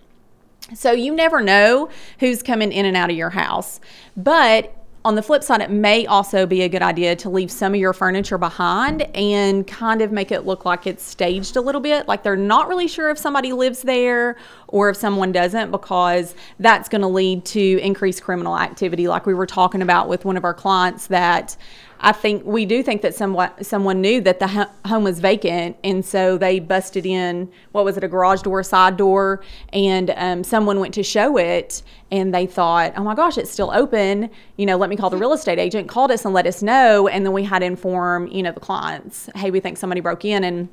so 0.74 0.92
you 0.92 1.14
never 1.14 1.40
know 1.40 1.88
who's 2.18 2.42
coming 2.42 2.72
in 2.72 2.86
and 2.86 2.96
out 2.96 3.10
of 3.10 3.16
your 3.16 3.30
house. 3.30 3.80
But 4.16 4.74
on 5.04 5.16
the 5.16 5.22
flip 5.22 5.42
side, 5.42 5.60
it 5.60 5.70
may 5.70 6.06
also 6.06 6.46
be 6.46 6.62
a 6.62 6.68
good 6.68 6.82
idea 6.82 7.16
to 7.16 7.28
leave 7.28 7.50
some 7.50 7.74
of 7.74 7.80
your 7.80 7.92
furniture 7.92 8.38
behind 8.38 9.02
and 9.16 9.66
kind 9.66 10.00
of 10.00 10.12
make 10.12 10.30
it 10.30 10.46
look 10.46 10.64
like 10.64 10.86
it's 10.86 11.02
staged 11.02 11.56
a 11.56 11.60
little 11.60 11.80
bit. 11.80 12.06
Like 12.06 12.22
they're 12.22 12.36
not 12.36 12.68
really 12.68 12.86
sure 12.86 13.10
if 13.10 13.18
somebody 13.18 13.52
lives 13.52 13.82
there 13.82 14.36
or 14.68 14.90
if 14.90 14.96
someone 14.96 15.32
doesn't, 15.32 15.72
because 15.72 16.36
that's 16.60 16.88
going 16.88 17.00
to 17.02 17.08
lead 17.08 17.44
to 17.46 17.80
increased 17.80 18.22
criminal 18.22 18.56
activity, 18.56 19.08
like 19.08 19.26
we 19.26 19.34
were 19.34 19.46
talking 19.46 19.82
about 19.82 20.08
with 20.08 20.24
one 20.24 20.36
of 20.36 20.44
our 20.44 20.54
clients 20.54 21.08
that. 21.08 21.56
I 22.04 22.10
think 22.10 22.44
we 22.44 22.66
do 22.66 22.82
think 22.82 23.00
that 23.02 23.14
someone 23.14 23.50
someone 23.62 24.00
knew 24.00 24.20
that 24.22 24.40
the 24.40 24.68
home 24.86 25.04
was 25.04 25.20
vacant, 25.20 25.76
and 25.84 26.04
so 26.04 26.36
they 26.36 26.58
busted 26.58 27.06
in. 27.06 27.50
What 27.70 27.84
was 27.84 27.96
it? 27.96 28.02
A 28.02 28.08
garage 28.08 28.42
door, 28.42 28.62
side 28.64 28.96
door, 28.96 29.42
and 29.72 30.12
um, 30.16 30.42
someone 30.42 30.80
went 30.80 30.94
to 30.94 31.04
show 31.04 31.36
it, 31.36 31.82
and 32.10 32.34
they 32.34 32.46
thought, 32.46 32.92
"Oh 32.96 33.04
my 33.04 33.14
gosh, 33.14 33.38
it's 33.38 33.52
still 33.52 33.70
open." 33.72 34.30
You 34.56 34.66
know, 34.66 34.76
let 34.76 34.90
me 34.90 34.96
call 34.96 35.10
the 35.10 35.16
real 35.24 35.32
estate 35.32 35.60
agent. 35.60 35.88
Called 35.88 36.10
us 36.10 36.24
and 36.24 36.34
let 36.34 36.46
us 36.46 36.60
know, 36.60 37.06
and 37.06 37.24
then 37.24 37.32
we 37.32 37.44
had 37.44 37.60
to 37.60 37.66
inform 37.66 38.26
you 38.26 38.42
know 38.42 38.50
the 38.52 38.60
clients, 38.60 39.30
"Hey, 39.36 39.52
we 39.52 39.60
think 39.60 39.78
somebody 39.78 40.00
broke 40.00 40.24
in," 40.24 40.42
and 40.42 40.68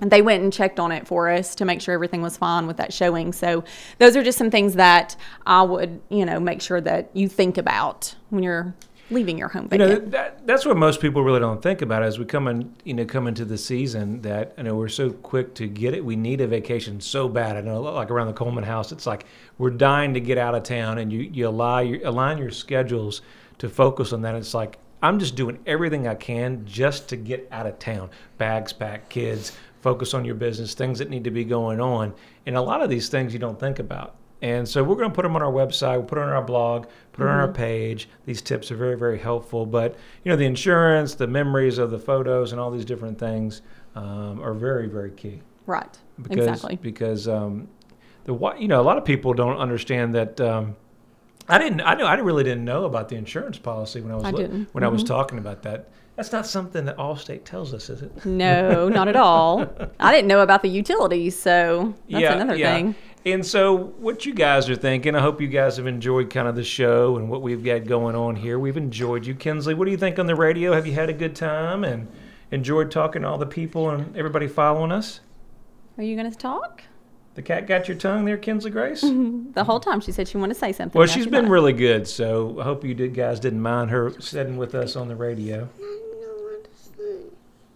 and 0.00 0.10
they 0.10 0.22
went 0.22 0.42
and 0.42 0.50
checked 0.50 0.80
on 0.80 0.92
it 0.92 1.06
for 1.06 1.28
us 1.28 1.54
to 1.56 1.66
make 1.66 1.82
sure 1.82 1.92
everything 1.92 2.22
was 2.22 2.36
fine 2.38 2.66
with 2.66 2.78
that 2.78 2.90
showing. 2.92 3.34
So 3.34 3.64
those 3.98 4.16
are 4.16 4.22
just 4.22 4.38
some 4.38 4.50
things 4.50 4.74
that 4.76 5.14
I 5.46 5.62
would, 5.62 6.00
you 6.08 6.24
know, 6.24 6.40
make 6.40 6.62
sure 6.62 6.80
that 6.80 7.10
you 7.12 7.28
think 7.28 7.58
about 7.58 8.14
when 8.30 8.42
you're 8.42 8.74
leaving 9.10 9.36
your 9.38 9.48
home 9.48 9.68
You 9.72 9.78
know, 9.78 9.96
that, 9.96 10.46
that's 10.46 10.64
what 10.64 10.76
most 10.76 11.00
people 11.00 11.22
really 11.22 11.40
don't 11.40 11.62
think 11.62 11.82
about 11.82 12.02
as 12.02 12.18
we 12.18 12.24
come 12.24 12.48
in, 12.48 12.74
you 12.84 12.94
know, 12.94 13.04
come 13.04 13.26
into 13.26 13.44
the 13.44 13.58
season 13.58 14.22
that, 14.22 14.54
you 14.56 14.64
know, 14.64 14.74
we're 14.74 14.88
so 14.88 15.10
quick 15.10 15.54
to 15.54 15.66
get 15.66 15.94
it. 15.94 16.04
We 16.04 16.16
need 16.16 16.40
a 16.40 16.46
vacation 16.46 17.00
so 17.00 17.28
bad. 17.28 17.56
I 17.56 17.60
know, 17.60 17.80
like 17.80 18.10
around 18.10 18.28
the 18.28 18.32
Coleman 18.32 18.64
house, 18.64 18.92
it's 18.92 19.06
like 19.06 19.26
we're 19.58 19.70
dying 19.70 20.14
to 20.14 20.20
get 20.20 20.38
out 20.38 20.54
of 20.54 20.62
town 20.62 20.98
and 20.98 21.12
you, 21.12 21.20
you 21.20 21.48
align, 21.48 21.88
your, 21.88 22.06
align 22.06 22.38
your 22.38 22.50
schedules 22.50 23.22
to 23.58 23.68
focus 23.68 24.12
on 24.12 24.22
that. 24.22 24.34
It's 24.34 24.54
like, 24.54 24.78
I'm 25.02 25.18
just 25.18 25.34
doing 25.34 25.58
everything 25.66 26.06
I 26.06 26.14
can 26.14 26.66
just 26.66 27.08
to 27.08 27.16
get 27.16 27.48
out 27.50 27.66
of 27.66 27.78
town. 27.78 28.10
Bags 28.38 28.72
packed, 28.72 29.08
kids, 29.08 29.56
focus 29.80 30.14
on 30.14 30.24
your 30.24 30.34
business, 30.34 30.74
things 30.74 30.98
that 30.98 31.08
need 31.08 31.24
to 31.24 31.30
be 31.30 31.44
going 31.44 31.80
on. 31.80 32.12
And 32.46 32.56
a 32.56 32.60
lot 32.60 32.82
of 32.82 32.90
these 32.90 33.08
things 33.08 33.32
you 33.32 33.38
don't 33.38 33.58
think 33.58 33.78
about. 33.78 34.16
And 34.42 34.66
so 34.66 34.82
we're 34.82 34.96
going 34.96 35.10
to 35.10 35.14
put 35.14 35.22
them 35.22 35.36
on 35.36 35.42
our 35.42 35.52
website, 35.52 35.96
we'll 35.96 36.04
put 36.04 36.18
it 36.18 36.22
on 36.22 36.30
our 36.30 36.42
blog, 36.42 36.86
put 37.12 37.24
it 37.24 37.28
on 37.28 37.40
our 37.40 37.52
page. 37.52 38.08
These 38.24 38.40
tips 38.40 38.70
are 38.70 38.76
very, 38.76 38.96
very 38.96 39.18
helpful. 39.18 39.66
But, 39.66 39.96
you 40.24 40.30
know, 40.30 40.36
the 40.36 40.46
insurance, 40.46 41.14
the 41.14 41.26
memories 41.26 41.76
of 41.76 41.90
the 41.90 41.98
photos, 41.98 42.52
and 42.52 42.60
all 42.60 42.70
these 42.70 42.86
different 42.86 43.18
things 43.18 43.60
um, 43.94 44.40
are 44.40 44.54
very, 44.54 44.88
very 44.88 45.10
key. 45.10 45.42
Right. 45.66 45.98
Because, 46.22 46.46
exactly. 46.46 46.76
Because, 46.76 47.28
um, 47.28 47.68
the 48.24 48.54
you 48.58 48.68
know, 48.68 48.80
a 48.80 48.82
lot 48.82 48.98
of 48.98 49.04
people 49.04 49.34
don't 49.34 49.58
understand 49.58 50.14
that. 50.14 50.40
Um, 50.40 50.76
I 51.48 51.58
didn't. 51.58 51.80
I 51.80 51.94
know. 51.94 52.06
I 52.06 52.14
really 52.14 52.44
didn't 52.44 52.64
know 52.64 52.84
about 52.84 53.08
the 53.08 53.16
insurance 53.16 53.58
policy 53.58 54.00
when 54.00 54.12
I 54.12 54.14
was 54.14 54.24
I 54.24 54.30
li- 54.30 54.66
when 54.72 54.84
I 54.84 54.88
was 54.88 55.02
talking 55.02 55.38
about 55.38 55.62
that. 55.62 55.88
That's 56.16 56.32
not 56.32 56.46
something 56.46 56.84
that 56.84 56.98
Allstate 56.98 57.44
tells 57.44 57.72
us, 57.72 57.88
is 57.88 58.02
it? 58.02 58.26
No, 58.26 58.88
not 58.90 59.08
at 59.08 59.16
all. 59.16 59.66
I 60.00 60.12
didn't 60.12 60.28
know 60.28 60.42
about 60.42 60.60
the 60.60 60.68
utilities, 60.68 61.38
so 61.38 61.94
that's 62.10 62.34
another 62.34 62.56
thing. 62.58 62.94
And 63.26 63.44
so, 63.44 63.76
what 63.76 64.24
you 64.24 64.32
guys 64.32 64.70
are 64.70 64.76
thinking, 64.76 65.14
I 65.14 65.20
hope 65.20 65.42
you 65.42 65.48
guys 65.48 65.76
have 65.76 65.86
enjoyed 65.86 66.30
kind 66.30 66.48
of 66.48 66.56
the 66.56 66.64
show 66.64 67.16
and 67.18 67.28
what 67.28 67.42
we've 67.42 67.62
got 67.62 67.84
going 67.84 68.16
on 68.16 68.34
here. 68.36 68.58
We've 68.58 68.78
enjoyed 68.78 69.26
you. 69.26 69.34
Kinsley, 69.34 69.74
what 69.74 69.84
do 69.84 69.90
you 69.90 69.98
think 69.98 70.18
on 70.18 70.26
the 70.26 70.34
radio? 70.34 70.72
Have 70.72 70.86
you 70.86 70.94
had 70.94 71.10
a 71.10 71.12
good 71.12 71.36
time 71.36 71.84
and 71.84 72.08
enjoyed 72.50 72.90
talking 72.90 73.22
to 73.22 73.28
all 73.28 73.36
the 73.36 73.44
people 73.46 73.90
and 73.90 74.16
everybody 74.16 74.46
following 74.48 74.90
us? 74.90 75.20
Are 75.98 76.02
you 76.02 76.16
going 76.16 76.30
to 76.30 76.36
talk? 76.36 76.82
The 77.34 77.42
cat 77.42 77.66
got 77.66 77.88
your 77.88 77.96
tongue 77.96 78.24
there, 78.24 78.38
Kinsley 78.38 78.70
Grace? 78.70 79.04
The 79.52 79.64
whole 79.64 79.80
time 79.80 80.00
she 80.00 80.12
said 80.12 80.26
she 80.28 80.38
wanted 80.38 80.54
to 80.54 80.60
say 80.60 80.72
something. 80.72 80.98
Well, 80.98 81.06
Now 81.06 81.12
she's 81.12 81.24
she 81.24 81.30
been 81.30 81.44
not. 81.44 81.50
really 81.50 81.72
good, 81.74 82.08
so 82.08 82.58
I 82.58 82.64
hope 82.64 82.84
you 82.84 82.94
did, 82.94 83.14
guys 83.14 83.38
didn't 83.38 83.60
mind 83.60 83.90
her 83.90 84.18
sitting 84.20 84.56
with 84.56 84.74
us 84.74 84.96
on 84.96 85.08
the 85.08 85.16
radio. 85.16 85.68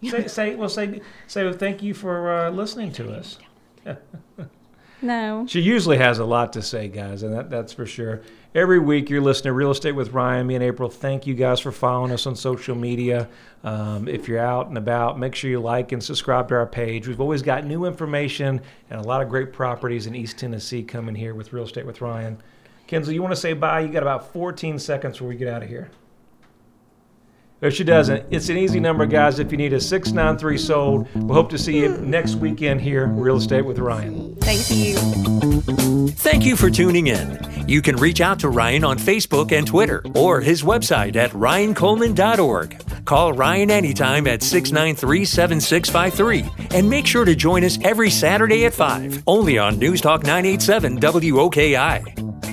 Say, 0.03 0.27
say, 0.27 0.55
well, 0.55 0.69
say, 0.69 1.01
say, 1.25 1.51
thank 1.53 1.81
you 1.81 1.95
for 1.95 2.31
uh, 2.31 2.49
listening 2.51 2.91
to 2.91 3.11
us. 3.11 3.39
No. 5.01 5.45
She 5.47 5.61
usually 5.61 5.97
has 5.97 6.19
a 6.19 6.25
lot 6.25 6.53
to 6.53 6.61
say, 6.61 6.87
guys, 6.87 7.23
and 7.23 7.33
that, 7.33 7.49
that's 7.49 7.73
for 7.73 7.85
sure. 7.85 8.21
Every 8.53 8.79
week 8.79 9.09
you're 9.09 9.21
listening 9.21 9.49
to 9.49 9.53
Real 9.53 9.71
Estate 9.71 9.91
with 9.91 10.13
Ryan, 10.13 10.47
me 10.47 10.55
and 10.55 10.63
April. 10.63 10.89
Thank 10.89 11.27
you 11.27 11.33
guys 11.33 11.59
for 11.59 11.71
following 11.71 12.11
us 12.11 12.25
on 12.25 12.35
social 12.35 12.75
media. 12.75 13.27
Um, 13.63 14.07
if 14.07 14.27
you're 14.27 14.39
out 14.39 14.67
and 14.67 14.77
about, 14.77 15.19
make 15.19 15.35
sure 15.35 15.49
you 15.49 15.59
like 15.59 15.91
and 15.91 16.01
subscribe 16.01 16.47
to 16.49 16.55
our 16.55 16.65
page. 16.65 17.07
We've 17.07 17.19
always 17.19 17.41
got 17.41 17.65
new 17.65 17.85
information 17.85 18.61
and 18.89 18.99
a 18.99 19.03
lot 19.03 19.21
of 19.21 19.29
great 19.29 19.51
properties 19.51 20.07
in 20.07 20.15
East 20.15 20.37
Tennessee 20.37 20.83
coming 20.83 21.15
here 21.15 21.35
with 21.35 21.51
Real 21.51 21.65
Estate 21.65 21.85
with 21.85 21.99
Ryan. 21.99 22.37
Kinsley, 22.87 23.15
you 23.15 23.21
want 23.21 23.33
to 23.33 23.39
say 23.39 23.53
bye? 23.53 23.81
You 23.81 23.89
got 23.89 24.03
about 24.03 24.31
14 24.31 24.79
seconds 24.79 25.15
before 25.15 25.27
we 25.27 25.35
get 25.35 25.47
out 25.47 25.63
of 25.63 25.67
here. 25.69 25.89
If 27.61 27.73
she 27.73 27.83
doesn't, 27.83 28.25
it's 28.31 28.49
an 28.49 28.57
easy 28.57 28.79
number, 28.79 29.05
guys. 29.05 29.39
If 29.39 29.51
you 29.51 29.57
need 29.57 29.73
a 29.73 29.79
693 29.79 30.57
sold, 30.57 31.07
we 31.15 31.33
hope 31.33 31.49
to 31.51 31.57
see 31.57 31.79
you 31.79 31.97
next 31.97 32.35
weekend 32.35 32.81
here, 32.81 33.07
Real 33.07 33.37
Estate 33.37 33.65
with 33.65 33.79
Ryan. 33.79 34.35
Thank 34.41 34.69
you. 34.69 34.95
Thank 36.09 36.45
you 36.45 36.55
for 36.57 36.69
tuning 36.69 37.07
in. 37.07 37.39
You 37.67 37.81
can 37.81 37.95
reach 37.95 38.19
out 38.19 38.39
to 38.39 38.49
Ryan 38.49 38.83
on 38.83 38.97
Facebook 38.99 39.51
and 39.51 39.65
Twitter 39.65 40.03
or 40.15 40.41
his 40.41 40.63
website 40.63 41.15
at 41.15 41.31
ryancoleman.org. 41.31 43.05
Call 43.05 43.33
Ryan 43.33 43.71
anytime 43.71 44.27
at 44.27 44.43
693 44.43 45.25
7653 45.25 46.67
and 46.77 46.89
make 46.89 47.07
sure 47.07 47.25
to 47.25 47.35
join 47.35 47.63
us 47.63 47.79
every 47.83 48.09
Saturday 48.09 48.65
at 48.65 48.73
5, 48.73 49.23
only 49.27 49.57
on 49.57 49.79
News 49.79 50.01
Talk 50.01 50.23
987 50.23 50.99
WOKI. 50.99 52.44